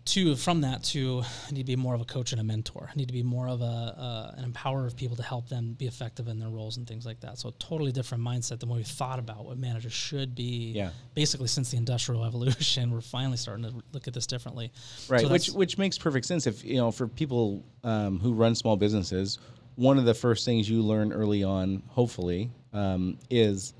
[0.08, 2.88] To from that to I need to be more of a coach and a mentor.
[2.90, 5.74] I need to be more of a uh, an empower of people to help them
[5.74, 7.38] be effective in their roles and things like that.
[7.38, 10.72] So a totally different mindset than what we thought about what managers should be.
[10.72, 10.90] Yeah.
[11.14, 14.72] Basically, since the industrial evolution, we're finally starting to look at this differently.
[15.08, 18.54] Right, So which which makes perfect sense if you know for people um, who run
[18.54, 19.38] small businesses,
[19.76, 23.74] one of the first things you learn early on, hopefully, um, is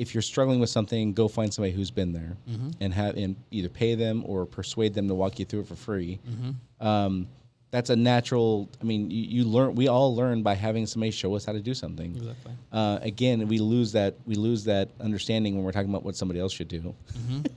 [0.00, 2.34] if you're struggling with something, go find somebody who's been there
[2.80, 5.76] and have and either pay them or persuade them to walk you through it for
[5.76, 6.18] free.
[6.80, 7.28] Um,
[7.70, 8.68] that's a natural.
[8.80, 9.74] I mean, you, you learn.
[9.76, 12.16] We all learn by having somebody show us how to do something.
[12.16, 12.52] Exactly.
[12.72, 16.40] Uh, again, we lose that we lose that understanding when we're talking about what somebody
[16.40, 16.94] else should do,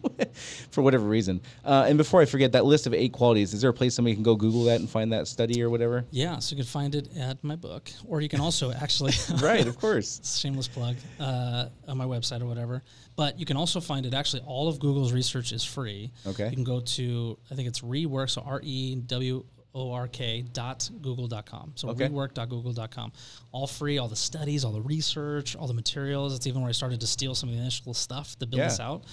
[0.72, 1.42] for whatever reason.
[1.66, 3.54] Uh, and before I forget, that list of eight qualities.
[3.54, 6.06] Is there a place somebody can go Google that and find that study or whatever?
[6.12, 9.66] Yeah, so you can find it at my book, or you can also actually right,
[9.66, 10.40] of course.
[10.40, 12.84] shameless plug uh, on my website or whatever.
[13.16, 14.14] But you can also find it.
[14.14, 16.12] Actually, all of Google's research is free.
[16.28, 16.50] Okay.
[16.50, 18.30] You can go to I think it's rework.
[18.30, 19.44] So R E W
[19.76, 21.72] O R K dot google dot com.
[21.76, 22.08] So Okay.
[22.08, 23.12] rework dot google dot com.
[23.52, 23.98] All free.
[23.98, 26.36] All the studies, all the research, all the materials.
[26.36, 28.68] It's even where I started to steal some of the initial stuff to build Yeah.
[28.68, 29.04] this out.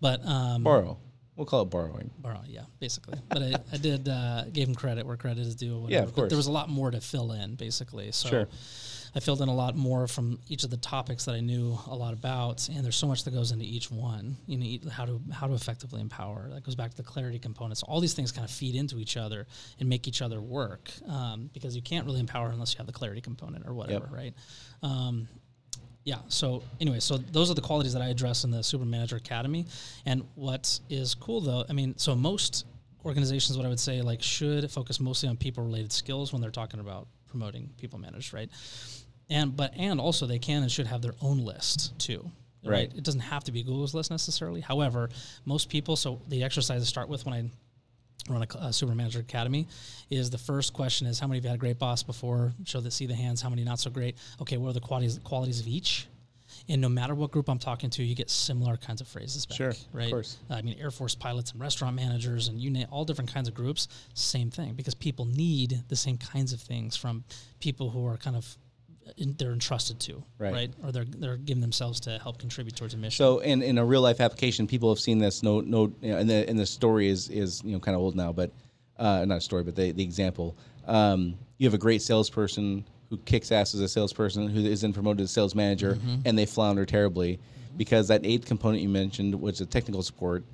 [0.00, 0.98] But um, Borrow.
[1.36, 2.12] We'll call it borrowing.
[2.18, 3.18] borrow, yeah, basically.
[3.28, 5.72] But I, I did uh, gave him credit where credit is due.
[5.78, 6.02] or Yeah, whatever.
[6.02, 6.28] of But course.
[6.30, 8.12] there was a lot more to fill in, basically.
[8.12, 8.48] So Sure.
[9.16, 11.94] I filled in a lot more from each of the topics that I knew a
[11.94, 14.36] lot about, and there's so much that goes into each one.
[14.46, 16.48] You know, how to how to effectively empower.
[16.52, 17.82] That goes back to the clarity components.
[17.84, 19.46] All these things kind of feed into each other
[19.78, 22.92] and make each other work, um, because you can't really empower unless you have the
[22.92, 24.34] clarity component or whatever, right?
[24.82, 25.28] Um,
[26.04, 26.18] yeah.
[26.28, 29.66] So anyway, so those are the qualities that I address in the Super Manager Academy.
[30.06, 32.66] And what is cool though, I mean, so most
[33.04, 36.50] organizations, what I would say, like should focus mostly on people related skills when they're
[36.50, 38.50] talking about promoting people managers, right?
[39.30, 42.30] And but and also they can and should have their own list too.
[42.66, 42.90] Right.
[42.96, 44.62] It doesn't have to be Google's list necessarily.
[44.62, 45.10] However,
[45.44, 45.96] most people.
[45.96, 47.50] So the exercise to start with when I
[48.32, 49.68] run a, a super manager academy
[50.10, 52.80] is the first question is how many of you had a great boss before show
[52.80, 55.60] that see the hands how many not so great okay what are the qualities qualities
[55.60, 56.06] of each
[56.68, 59.56] and no matter what group i'm talking to you get similar kinds of phrases back
[59.58, 60.38] Sure, of right course.
[60.50, 63.46] Uh, i mean air force pilots and restaurant managers and you name all different kinds
[63.46, 67.24] of groups same thing because people need the same kinds of things from
[67.60, 68.56] people who are kind of
[69.16, 70.70] in, they're entrusted to Right.
[70.82, 73.84] or they're they're giving themselves to help contribute towards a mission So, in, in a
[73.84, 75.42] real life application, people have seen this.
[75.42, 78.00] No, no, you know, and the and the story is is you know kind of
[78.02, 78.50] old now, but
[78.98, 80.56] uh, not a story, but the the example.
[80.86, 84.92] Um, you have a great salesperson who kicks ass as a salesperson, who is then
[84.92, 87.38] promoted to sales manager, and they flounder terribly
[87.76, 90.44] because that eighth component you mentioned, which is technical support,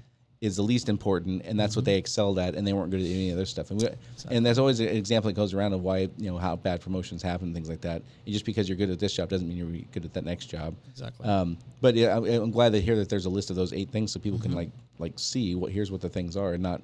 [0.40, 3.06] is the least important, and that's what they excelled at, and they weren't good at
[3.06, 3.70] any other stuff.
[3.70, 3.88] And, we,
[4.30, 7.22] and there's always an example that goes around of why you know how bad promotions
[7.22, 8.02] happen and things like that.
[8.24, 10.46] And just because you're good at this job doesn't mean you're good at that next
[10.46, 10.74] job.
[10.88, 11.28] Exactly.
[11.28, 13.90] Um, but yeah, I, I'm glad to hear that there's a list of those eight
[13.90, 16.80] things, so people can like like see what here's what the things are, and not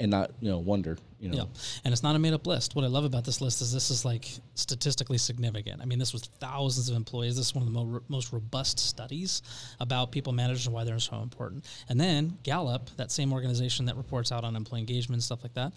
[0.00, 1.36] and not you know wonder you know.
[1.36, 1.44] Yeah,
[1.84, 2.74] and it's not a made up list.
[2.74, 5.82] What I love about this list is this is like statistically significant.
[5.82, 7.36] I mean, this was thousands of employees.
[7.36, 9.42] This is one of the mo- most robust studies
[9.78, 11.66] about people managers and why they're so important.
[11.88, 15.54] And then Gallup, that same organization that reports out on employee engagement and stuff like
[15.54, 15.72] that,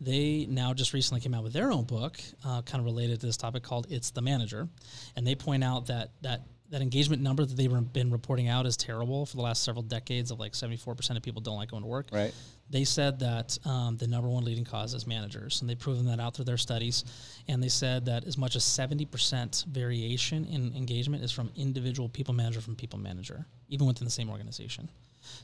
[0.00, 3.26] they now just recently came out with their own book, uh, kind of related to
[3.26, 4.68] this topic called "It's the Manager,"
[5.14, 8.76] and they point out that that that engagement number that they've been reporting out is
[8.76, 11.88] terrible for the last several decades of like 74% of people don't like going to
[11.88, 12.34] work Right.
[12.68, 16.18] They said that um, the number one leading cause is managers, and they've proven that
[16.18, 17.04] out through their studies.
[17.48, 22.34] And they said that as much as 70% variation in engagement is from individual people
[22.34, 24.88] manager from people manager, even within the same organization.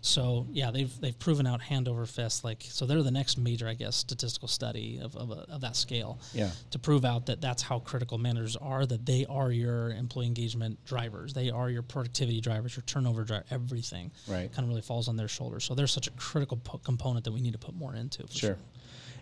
[0.01, 2.45] So yeah, they've they've proven out hand over fist.
[2.45, 5.77] Like so, they're the next major, I guess, statistical study of of, a, of that
[5.77, 6.19] scale.
[6.33, 6.51] Yeah.
[6.71, 8.87] To prove out that that's how critical managers are.
[8.87, 11.33] That they are your employee engagement drivers.
[11.35, 13.45] They are your productivity drivers, your turnover driver.
[13.51, 14.11] Everything.
[14.29, 14.53] Right.
[14.53, 15.65] Kind of really falls on their shoulders.
[15.65, 18.27] So they're such a critical po- component that we need to put more into.
[18.27, 18.59] For Sure.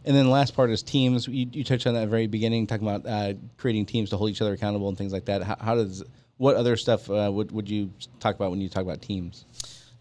[0.04, 1.28] And then the last part is teams.
[1.28, 4.40] You, you touched on that very beginning, talking about uh, creating teams to hold each
[4.40, 5.42] other accountable and things like that.
[5.42, 6.02] How, how does
[6.38, 9.44] what other stuff uh, would would you talk about when you talk about teams?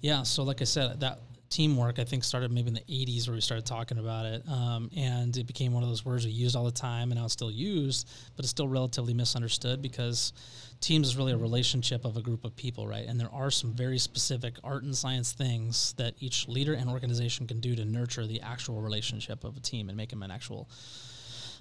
[0.01, 0.23] Yeah.
[0.23, 1.19] So, like I said, that
[1.49, 4.89] teamwork I think started maybe in the 80s where we started talking about it, um,
[4.95, 7.33] and it became one of those words we used all the time, and now it's
[7.33, 10.31] still used, but it's still relatively misunderstood because
[10.79, 13.05] teams is really a relationship of a group of people, right?
[13.07, 17.47] And there are some very specific art and science things that each leader and organization
[17.47, 20.69] can do to nurture the actual relationship of a team and make them an actual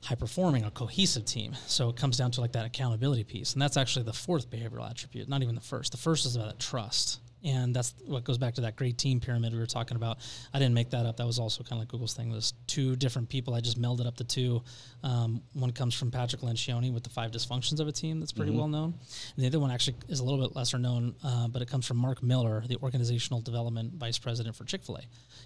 [0.05, 1.57] high performing or cohesive team.
[1.67, 3.55] So it comes down to like that accountability piece.
[3.55, 5.93] And that's actually the fourth behavioral attribute, not even the first.
[5.93, 7.19] The first is about trust.
[7.49, 10.19] And that's what goes back to that great team pyramid we were talking about.
[10.53, 11.17] I didn't make that up.
[11.17, 12.31] That was also kind of like Google's thing.
[12.31, 13.55] There's two different people.
[13.55, 14.63] I just melded up the two.
[15.03, 18.21] Um, one comes from Patrick Lencioni with the five dysfunctions of a team.
[18.21, 18.95] That's pretty well known.
[19.37, 21.87] And the other one actually is a little bit lesser known, uh, but it comes
[21.87, 25.03] from Mark Miller, the organizational development vice president for Chick Fil A,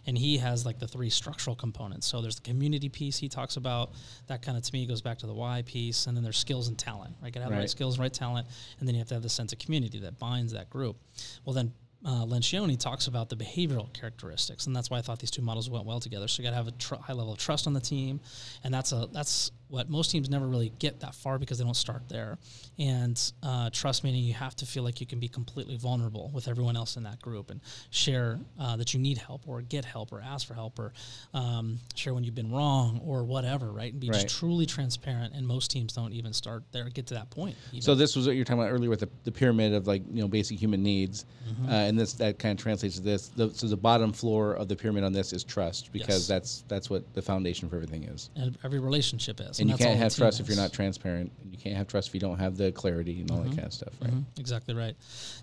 [0.07, 2.07] and he has like the three structural components.
[2.07, 3.92] So there's the community piece he talks about.
[4.26, 6.68] That kind of to me goes back to the why piece, and then there's skills
[6.68, 7.14] and talent.
[7.22, 7.70] Right, gotta have the right Right.
[7.70, 8.46] skills, and right talent,
[8.80, 10.96] and then you have to have the sense of community that binds that group.
[11.44, 11.72] Well, then
[12.05, 15.70] uh, Lencioni talks about the behavioral characteristics, and that's why I thought these two models
[15.70, 16.26] went well together.
[16.26, 18.20] So you got to have a tr- high level of trust on the team,
[18.64, 21.73] and that's a that's what most teams never really get that far because they don't
[21.75, 22.37] start there.
[22.79, 26.47] And uh, trust meaning you have to feel like you can be completely vulnerable with
[26.47, 27.59] everyone else in that group and
[27.89, 30.93] share uh, that you need help or get help or ask for help or
[31.33, 33.91] um, share when you've been wrong or whatever, right?
[33.93, 34.20] And be Right.
[34.20, 35.33] just truly transparent.
[35.35, 37.57] And most teams don't even start there, get to that point.
[37.70, 37.81] even.
[37.81, 40.20] So this was what you're talking about earlier with the, the pyramid of like you
[40.20, 41.68] know basic human needs, Mm-hmm.
[41.68, 43.29] uh, and this that kind of translates to this.
[43.29, 46.27] The, so the bottom floor of the pyramid on this is trust because Yes.
[46.29, 48.31] that's that's what the foundation for everything is.
[48.37, 49.59] and every relationship is.
[49.63, 51.33] And you can't have trust if you're not transparent.
[51.43, 53.65] And you can't have trust if you don't have the clarity and all that kind
[53.65, 54.11] of stuff, right?
[54.11, 54.97] Mhm, Exactly right.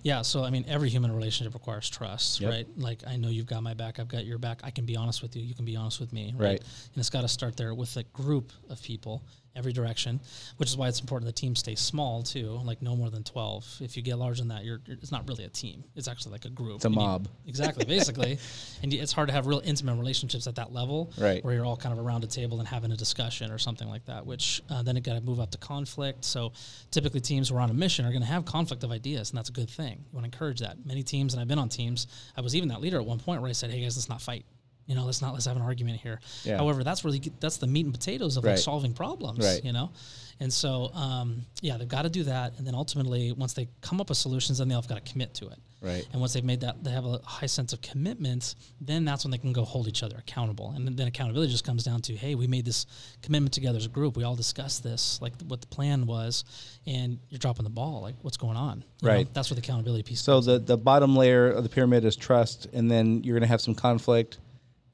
[0.03, 0.21] Yeah.
[0.21, 2.49] So I mean, every human relationship requires trust, Yep.
[2.51, 2.67] right?
[2.77, 4.61] Like I know you've got my back, I've got your back.
[4.63, 5.41] I can be honest with you.
[5.43, 6.49] You can be honest with me, right?
[6.49, 6.59] Right.
[6.61, 9.23] And it's got to start there with a group of people,
[9.59, 10.19] every direction,
[10.57, 13.63] which is why it's important the team stays small too, like no more than twelve.
[13.81, 15.83] If you get larger than that, you're you're- it's not really a team.
[15.95, 16.77] It's actually like a group.
[16.77, 17.27] It's a You need- mob.
[17.45, 18.39] exactly, basically,
[18.81, 21.43] and it's hard to have real intimate relationships at that level, Right.
[21.43, 24.05] Where you're all kind of around a table and having a discussion or something like
[24.05, 24.25] that.
[24.25, 26.23] Which uh, then it got to move up to conflict.
[26.25, 26.53] So
[26.89, 29.37] typically, teams who are on a mission are going to have conflict of ideas, and
[29.37, 30.05] that's a good thing.
[30.11, 30.77] You want to encourage that.
[30.85, 32.07] Many teams, and I've been on teams.
[32.37, 34.21] I was even that leader at one point where I said, "Hey guys, let's not
[34.21, 34.45] fight."
[34.89, 36.19] You know, let's not let's have an argument here.
[36.43, 36.57] Yeah.
[36.57, 39.45] However, that's really that's the meat and potatoes of like solving problems.
[39.45, 39.63] Right.
[39.63, 39.91] You know,
[40.39, 44.01] and so um, yeah, they've got to do that, and then ultimately, once they come
[44.01, 45.59] up with solutions, then they've got to commit to it.
[45.81, 46.05] Right.
[46.11, 48.55] And once they've made that, they have a high sense of commitment.
[48.81, 50.73] Then that's when they can go hold each other accountable.
[50.75, 52.85] And then accountability just comes down to, hey, we made this
[53.21, 54.17] commitment together as a group.
[54.17, 56.43] We all discussed this, like what the plan was,
[56.85, 58.01] and you're dropping the ball.
[58.01, 58.83] Like what's going on?
[59.01, 59.33] You know, Right.
[59.33, 60.21] that's where the accountability piece.
[60.21, 63.51] So the the bottom layer of the pyramid is trust, and then you're going to
[63.55, 64.39] have some conflict,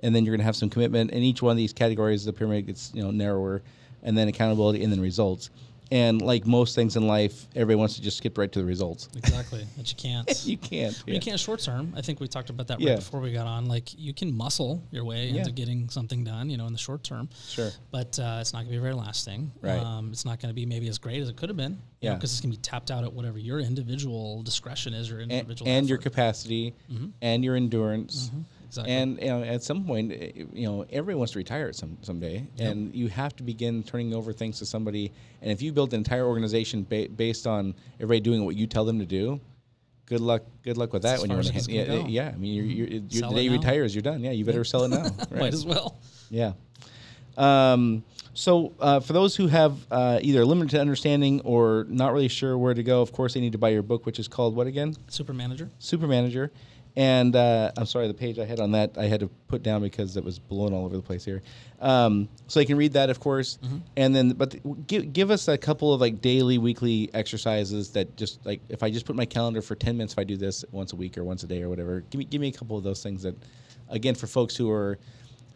[0.06, 1.12] and then you're going to have some commitment.
[1.12, 3.62] And each one of these categories, the pyramid gets you know narrower,
[4.04, 5.50] and then accountability, and then results.
[5.92, 9.08] And like most things in life, everybody wants to just skip right to the results.
[9.16, 10.46] exactly, but you can't.
[10.52, 11.04] you can't.
[11.06, 11.94] You can't short term.
[11.96, 12.90] I think we talked about that Yeah.
[12.94, 13.68] right before we got on.
[13.68, 15.42] Like you can muscle your way Yeah.
[15.42, 17.30] into getting something done, you know, in the short term.
[17.48, 17.70] Sure.
[17.92, 19.52] But uh, it's not going to be very lasting.
[19.62, 19.78] Right.
[19.80, 21.78] Um, it's not going to be maybe as great as it could have been.
[22.02, 22.16] Yeah.
[22.16, 25.32] Because it's going to be tapped out at whatever your individual discretion is or And,
[25.32, 26.04] individual and your effort.
[26.10, 26.74] capacity,
[27.22, 28.32] and your endurance.
[28.78, 28.94] Exactly.
[28.94, 32.46] And you know, at some point, eh, you know, everyone wants to retire some someday,
[32.60, 35.12] and you have to begin turning over things to somebody.
[35.42, 38.86] And if you build an entire organization ba- based on everybody doing what you tell
[38.86, 39.40] them to do,
[40.06, 40.44] good luck.
[40.64, 41.68] Good luck with that as when you're in the hand.
[41.68, 42.06] Yeah, go.
[42.08, 42.32] yeah.
[42.34, 44.22] I mean, you're, you're, you're, the day you retire is you're done.
[44.22, 45.04] Yeah, you better sell it now.
[45.32, 45.40] Right.
[45.40, 45.98] Might as well.
[46.30, 46.54] Yeah.
[47.38, 48.04] Um,
[48.34, 52.74] so, uh, for those who have uh, either limited understanding or not really sure where
[52.74, 54.94] to go, of course, they need to buy your book, which is called what again?
[55.08, 55.70] Super manager.
[55.80, 56.52] Super Manager.
[56.98, 59.82] And uh, I'm sorry, the page I had on that I had to put down
[59.82, 61.42] because it was blown all over the place here.
[61.82, 63.58] Um, so you can read that, of course,
[63.98, 68.16] and then but th- give give us a couple of like daily, weekly exercises that
[68.16, 70.64] just like if I just put my calendar for 10 minutes, if I do this
[70.72, 72.78] once a week or once a day or whatever, give me give me a couple
[72.78, 73.36] of those things that,
[73.90, 74.98] again, for folks who are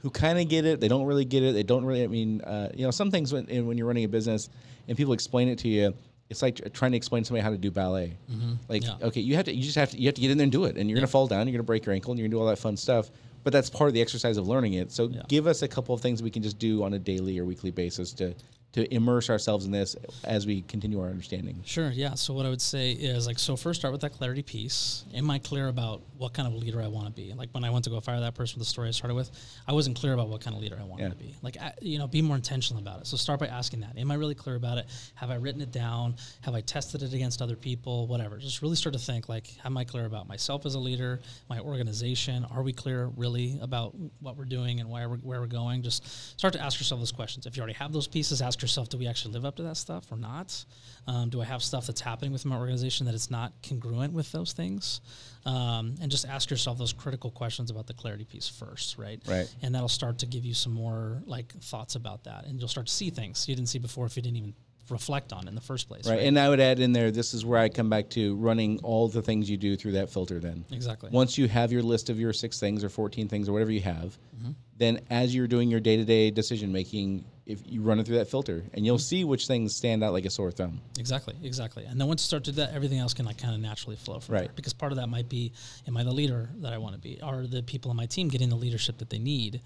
[0.02, 2.04] who kind of get it, they don't really get it, they don't really.
[2.04, 4.50] I mean, uh, you know, some things when when you're running a business
[4.90, 5.94] and people explain it to you.
[6.30, 8.16] It's like trying to explain to somebody how to do ballet.
[8.32, 8.54] Mm-hmm.
[8.68, 8.96] Like, Yeah.
[9.02, 10.52] okay, you have to, you just have to, you have to get in there and
[10.52, 12.38] do it, and you're gonna fall down, you're gonna break your ankle, and you're gonna
[12.38, 13.10] do all that fun stuff.
[13.44, 14.92] But that's part of the exercise of learning it.
[14.92, 15.24] So Yeah.
[15.28, 17.72] give us a couple of things we can just do on a daily or weekly
[17.72, 18.36] basis to
[18.72, 21.60] to immerse ourselves in this as we continue our understanding.
[21.66, 21.90] Sure.
[21.90, 22.14] Yeah.
[22.14, 25.06] So what I would say is like, so first start with that clarity piece.
[25.16, 27.34] Am I clear about what kind of leader I want to be?
[27.34, 29.32] Like when I went to go fire that person with the story I started with,
[29.68, 31.10] I wasn't clear about what kind of leader I wanted Yeah.
[31.10, 31.36] to be.
[31.42, 33.08] Like, I, you know, be more intentional about it.
[33.08, 33.98] So start by asking that.
[33.98, 34.86] Am I really clear about it?
[35.16, 36.16] Have I written it down?
[36.42, 38.06] Have I tested it against other people?
[38.06, 38.38] Whatever.
[38.38, 41.60] Just really start to think like, am I clear about myself as a leader, my
[41.60, 42.46] organization?
[42.52, 45.82] Are we clear really about what we're doing and where we're, where we're going?
[45.82, 47.48] Just start to ask yourself those questions.
[47.48, 49.78] If you already have those pieces, ask yourself, do we actually live up to that
[49.78, 50.66] stuff or not?
[51.08, 54.32] Um, do I have stuff that's happening with my organization that is not congruent with
[54.32, 55.02] those things?
[55.46, 59.22] Um, and just ask yourself those critical questions about the clarity piece first, right?
[59.28, 59.54] Right.
[59.62, 62.88] And that'll start to give you some more like thoughts about that, and you'll start
[62.88, 64.54] to see things you didn't see before if you didn't even
[64.90, 66.10] reflect on in the first place.
[66.10, 66.22] Right.
[66.22, 69.08] And I would add in there, this is where I come back to running all
[69.08, 70.66] the things you do through that filter then.
[70.72, 71.12] Exactly.
[71.12, 73.82] Once you have your list of your six things or 14 things or whatever you
[73.82, 74.52] have, Mm-hmm.
[74.78, 78.18] then as you're doing your day to day decision making, if you run it through
[78.18, 80.80] that filter, and you'll see which things stand out like a sore thumb.
[81.00, 81.84] Exactly, exactly.
[81.84, 83.96] And then once you start to do that, everything else can like kind of naturally
[83.96, 84.44] flow from Right.
[84.46, 84.54] there.
[84.56, 85.52] Because part of that might be,
[85.88, 87.20] am I the leader that I want to be?
[87.22, 89.62] Are the people on my team getting the leadership that they need?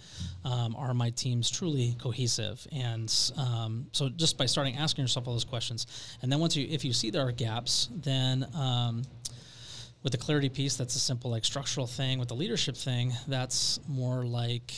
[0.46, 2.66] Um, are my teams truly cohesive?
[2.72, 5.86] And um, so just by starting asking yourself all those questions,
[6.22, 9.04] and then once you, if you see there are gaps, then um,
[10.04, 12.18] with the clarity piece, that's a simple like structural thing.
[12.18, 14.72] With the leadership thing, that's more like.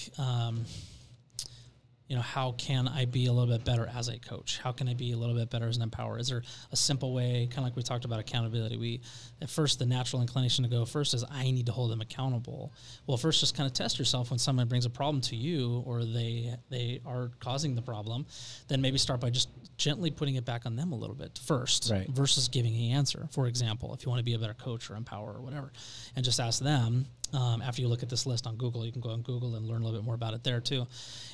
[2.08, 4.60] You know, how can I be a little bit better as a coach?
[4.60, 6.20] How can I be a little bit better as an empower?
[6.20, 8.78] Is there a simple way, kind of like we talked about accountability?
[8.78, 9.02] We,
[9.42, 12.72] at first, the natural inclination to go first is I need to hold them accountable.
[13.08, 16.06] Well, first, just kind of test yourself when someone brings a problem to you or
[16.06, 18.28] they they are causing the problem.
[18.68, 21.90] Then maybe start by just gently putting it back on them a little bit first,
[21.90, 22.08] Right.
[22.08, 23.28] versus giving the answer.
[23.32, 25.74] For example, if you want to be a better coach or empower or whatever,
[26.16, 28.86] and just ask them um, after you look at this list on Google.
[28.86, 30.86] You can go on Google and learn a little bit more about it there too,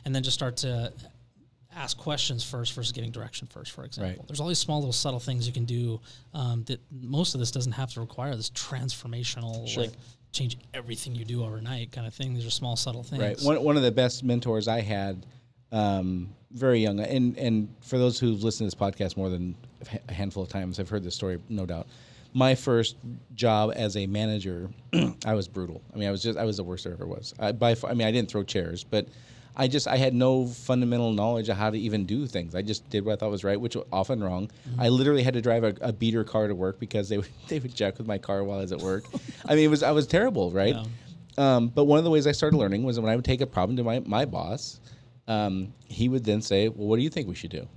[0.06, 0.92] and then just start to
[1.76, 3.72] ask questions first versus giving direction first.
[3.72, 4.28] For example, Right.
[4.28, 6.02] there's all these small little subtle things you can do
[6.34, 9.84] um, that most of this doesn't have to require this transformational Sure.
[9.84, 9.94] like
[10.34, 12.34] change everything you do overnight kind of thing.
[12.34, 13.22] These are small subtle things.
[13.22, 13.42] Right.
[13.42, 15.26] One, one of the best mentors I had,
[15.72, 19.56] um, very young, and and for those who've listened to this podcast more than
[20.10, 21.88] a handful of times, I've heard this story, no doubt.
[22.34, 22.96] My first
[23.36, 24.70] job as a manager,
[25.26, 25.82] I was brutal.
[25.94, 27.34] I mean, I was just I was the worst there ever was.
[27.40, 29.08] I, by far, I mean, I didn't throw chairs, but
[29.56, 32.56] I just I had no fundamental knowledge of how to even do things.
[32.56, 34.50] I just did what I thought was right, which was often wrong.
[34.80, 37.60] I literally had to drive a, a beater car to work because they would they
[37.60, 39.06] would jack with my car while I was at work.
[39.46, 40.76] I mean, it was I was terrible, right?
[40.76, 40.86] Yeah.
[41.38, 43.48] Um, but one of the ways I started learning was when I would take a
[43.48, 44.80] problem to my, my boss,
[45.28, 47.68] um, he would then say, Well, what do you think we should do?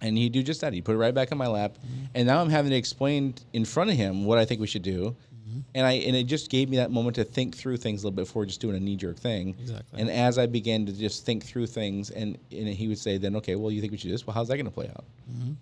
[0.00, 0.72] And he'd do just that.
[0.72, 1.74] He'd put it right back in my lap.
[1.74, 2.04] Mm-hmm.
[2.14, 4.82] And now I'm having to explain in front of him what I think we should
[4.82, 5.14] do.
[5.50, 5.60] Mm-hmm.
[5.74, 8.16] And I and it just gave me that moment to think through things a little
[8.16, 9.56] bit before just doing a knee jerk thing.
[9.60, 10.00] Exactly.
[10.00, 13.36] And as I began to just think through things, and, and he would say, then
[13.36, 14.26] okay, well, you think we should do this?
[14.26, 15.04] Well, how's that going to play out?
[15.30, 15.52] Mm-hmm.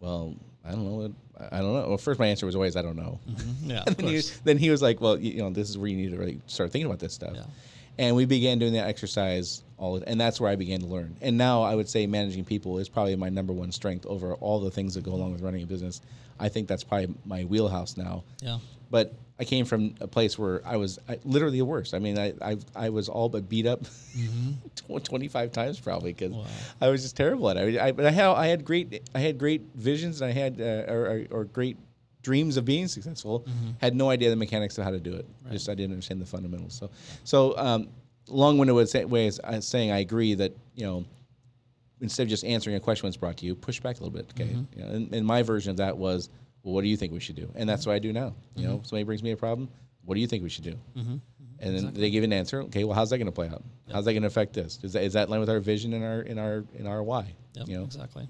[0.00, 0.34] Well,
[0.64, 1.14] I don't know.
[1.50, 1.88] I don't know.
[1.88, 3.20] Well, first my answer was always I don't know.
[3.62, 3.82] Yeah.
[3.86, 5.88] And Of then, he, then he was like, "Well, you, you know, this is where
[5.88, 7.44] you need to really start thinking about this stuff." Yeah.
[7.98, 11.16] And we began doing that exercise all, and that's where I began to learn.
[11.20, 14.60] And now I would say managing people is probably my number one strength over all
[14.60, 16.00] the things that go along with running a business.
[16.38, 18.22] I think that's probably my wheelhouse now.
[18.40, 18.58] Yeah.
[18.90, 21.92] But I came from a place where I was I, literally the worst.
[21.94, 23.82] I mean, I, I I was all but beat up
[24.76, 26.44] tw 25 times probably because Wow.
[26.80, 27.78] I was just terrible at it.
[27.78, 30.92] I, but I had I had great I had great visions and I had uh,
[30.92, 31.76] or, or, or great
[32.28, 33.40] dreams of being successful.
[33.40, 33.70] Mm-hmm.
[33.80, 35.26] Had no idea the mechanics of how to do it.
[35.50, 36.74] Just I didn't understand the fundamentals.
[36.74, 36.90] So
[37.24, 37.88] so um,
[38.28, 41.04] long-winded way of is uh, saying I agree that you know
[42.00, 44.16] instead of just answering a question when it's brought to you, push back a little
[44.18, 44.26] bit.
[44.34, 44.50] Okay.
[44.50, 44.78] Mm-hmm.
[44.78, 46.28] You know, and, and my version of that was,
[46.62, 47.50] well, what do you think we should do?
[47.54, 48.34] And that's what I do now.
[48.54, 48.84] You know, mm-hmm.
[48.84, 49.68] somebody brings me a problem.
[50.04, 50.76] What do you think we should do?
[51.60, 52.62] And then they give an answer.
[52.62, 53.64] Okay, well, how's that going to play out?
[53.92, 54.78] How's that going to affect this?
[54.82, 57.02] Is that is that in line with our vision and our in our in our
[57.02, 57.34] why?
[57.54, 58.28] Yep, You know, exactly.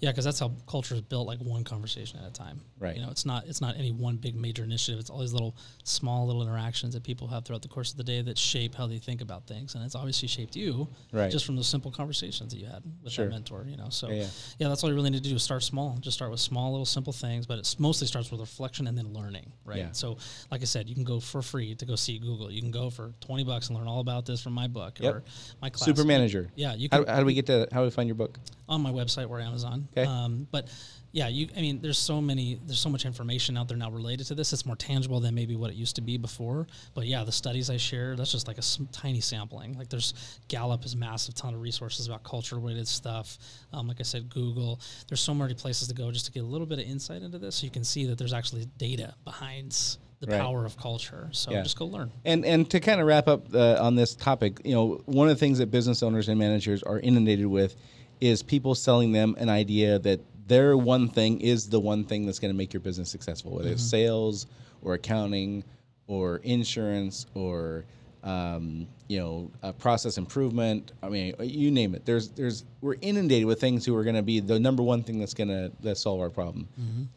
[0.00, 2.60] Yeah, because that's how culture is built, like one conversation at a time.
[2.78, 2.96] Right.
[2.96, 5.00] You know, it's not it's not any one big major initiative.
[5.00, 8.04] It's all these little small little interactions that people have throughout the course of the
[8.04, 11.30] day that shape how they think about things, and it's obviously shaped you, Right.
[11.30, 13.26] Just from those simple conversations that you had with Sure.
[13.26, 13.66] that mentor.
[13.68, 14.26] You know, so Yeah, yeah,
[14.58, 14.68] yeah.
[14.68, 15.96] that's all you really need to do is start small.
[16.00, 19.12] Just start with small little simple things, but it mostly starts with reflection and then
[19.12, 19.78] learning, right?
[19.78, 19.92] Yeah.
[19.92, 20.18] So,
[20.50, 22.50] like I said, you can go for free to go see Google.
[22.50, 25.14] You can go for twenty bucks and learn all about this from my book Yep.
[25.14, 25.22] or
[25.60, 25.84] my class.
[25.86, 26.50] super manager.
[26.54, 28.38] Yeah, you How, can how do we get to how do we find your book?
[28.68, 29.88] on my website or Amazon.
[29.96, 30.06] Okay.
[30.06, 30.68] Um, but
[31.12, 31.48] yeah, you.
[31.56, 32.60] I mean, there's so many.
[32.66, 34.52] There's so much information out there now related to this.
[34.52, 36.66] It's more tangible than maybe what it used to be before.
[36.94, 39.78] But yeah, the studies I share, that's just like a tiny sampling.
[39.78, 40.12] Like there's
[40.48, 43.38] Gallup is massive ton of resources about culture related stuff.
[43.72, 44.80] Um, like I said, Google.
[45.08, 47.38] There's so many places to go just to get a little bit of insight into
[47.38, 50.40] this, so you can see that there's actually data behind the Right.
[50.40, 51.28] power of culture.
[51.32, 51.62] So Yeah.
[51.62, 52.10] just go learn.
[52.24, 55.34] And and to kind of wrap up uh, on this topic, you know, one of
[55.36, 57.76] the things that business owners and managers are inundated with
[58.20, 62.38] is people selling them an idea that their one thing is the one thing that's
[62.38, 64.46] going to make your business successful, whether it's sales
[64.82, 65.64] or accounting
[66.06, 67.84] or insurance or
[68.22, 70.92] um, you know uh, process improvement.
[71.02, 72.04] I mean, you name it.
[72.04, 75.18] There's there's we're inundated with things who are going to be the number one thing
[75.18, 76.68] that's going to that solve our problem.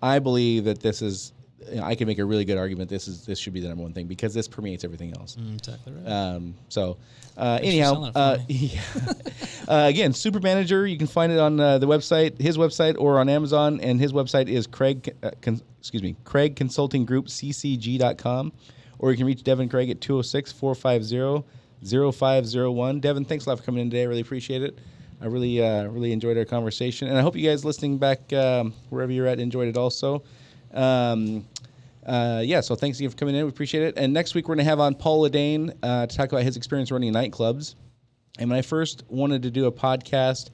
[0.02, 1.34] I believe that this is.
[1.70, 2.90] You know, I can make a really good argument.
[2.90, 5.36] This is this should be the number one thing because this permeates everything else.
[5.36, 6.10] Mm, exactly right.
[6.10, 6.98] Um, so,
[7.40, 8.82] uh, anyhow, selling it for uh, yeah.
[9.68, 10.86] uh, again, Super Manager.
[10.86, 13.80] You can find it on uh, the website, his website, or on Amazon.
[13.82, 15.16] And his website is Craig.
[15.24, 18.52] Uh, con- excuse me, Craig Consulting Group CCG.com,
[19.00, 23.02] or you can reach Devin Craig at 206-450-0501.
[23.02, 24.04] Devin, thanks a lot for coming in today.
[24.04, 24.78] I really appreciate it.
[25.22, 28.74] I really, uh, really enjoyed our conversation, and I hope you guys listening back um,
[28.90, 30.24] wherever you're at enjoyed it also.
[30.74, 31.46] Um,
[32.10, 33.44] uh, yeah, so thanks again for coming in.
[33.44, 33.94] We appreciate it.
[33.96, 36.58] And next week we're going to have on Paul Ladane uh, to talk about his
[36.58, 37.76] experience running nightclubs.
[38.40, 40.50] And when I first wanted to do a podcast,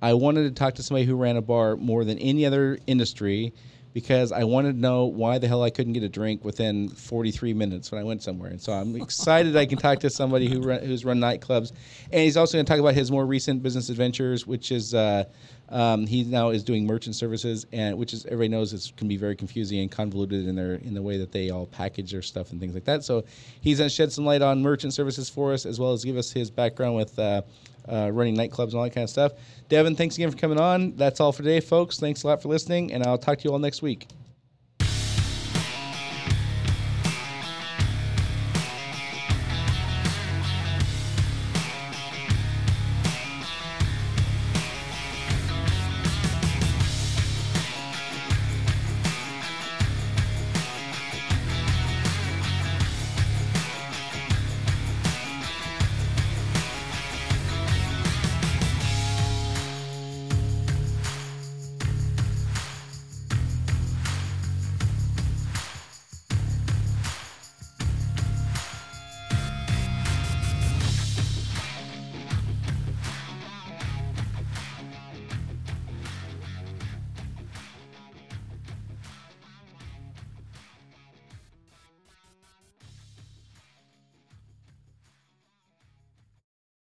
[0.00, 3.52] I wanted to talk to somebody who ran a bar more than any other industry
[3.94, 7.54] because I wanted to know why the hell I couldn't get a drink within 43
[7.54, 8.50] minutes when I went somewhere.
[8.50, 11.72] And so I'm excited I can talk to somebody who run, who's run nightclubs,
[12.10, 15.24] and he's also going to talk about his more recent business adventures, which is uh,
[15.68, 19.16] um, he now is doing merchant services, and which is everybody knows it can be
[19.16, 22.50] very confusing and convoluted in their in the way that they all package their stuff
[22.50, 23.04] and things like that.
[23.04, 23.24] So
[23.60, 26.16] he's going to shed some light on merchant services for us, as well as give
[26.16, 27.16] us his background with.
[27.16, 27.42] Uh,
[27.88, 29.32] uh, running nightclubs and all that kind of stuff.
[29.68, 30.96] Devin, thanks again for coming on.
[30.96, 31.98] That's all for today, folks.
[31.98, 34.08] Thanks a lot for listening, and I'll talk to you all next week.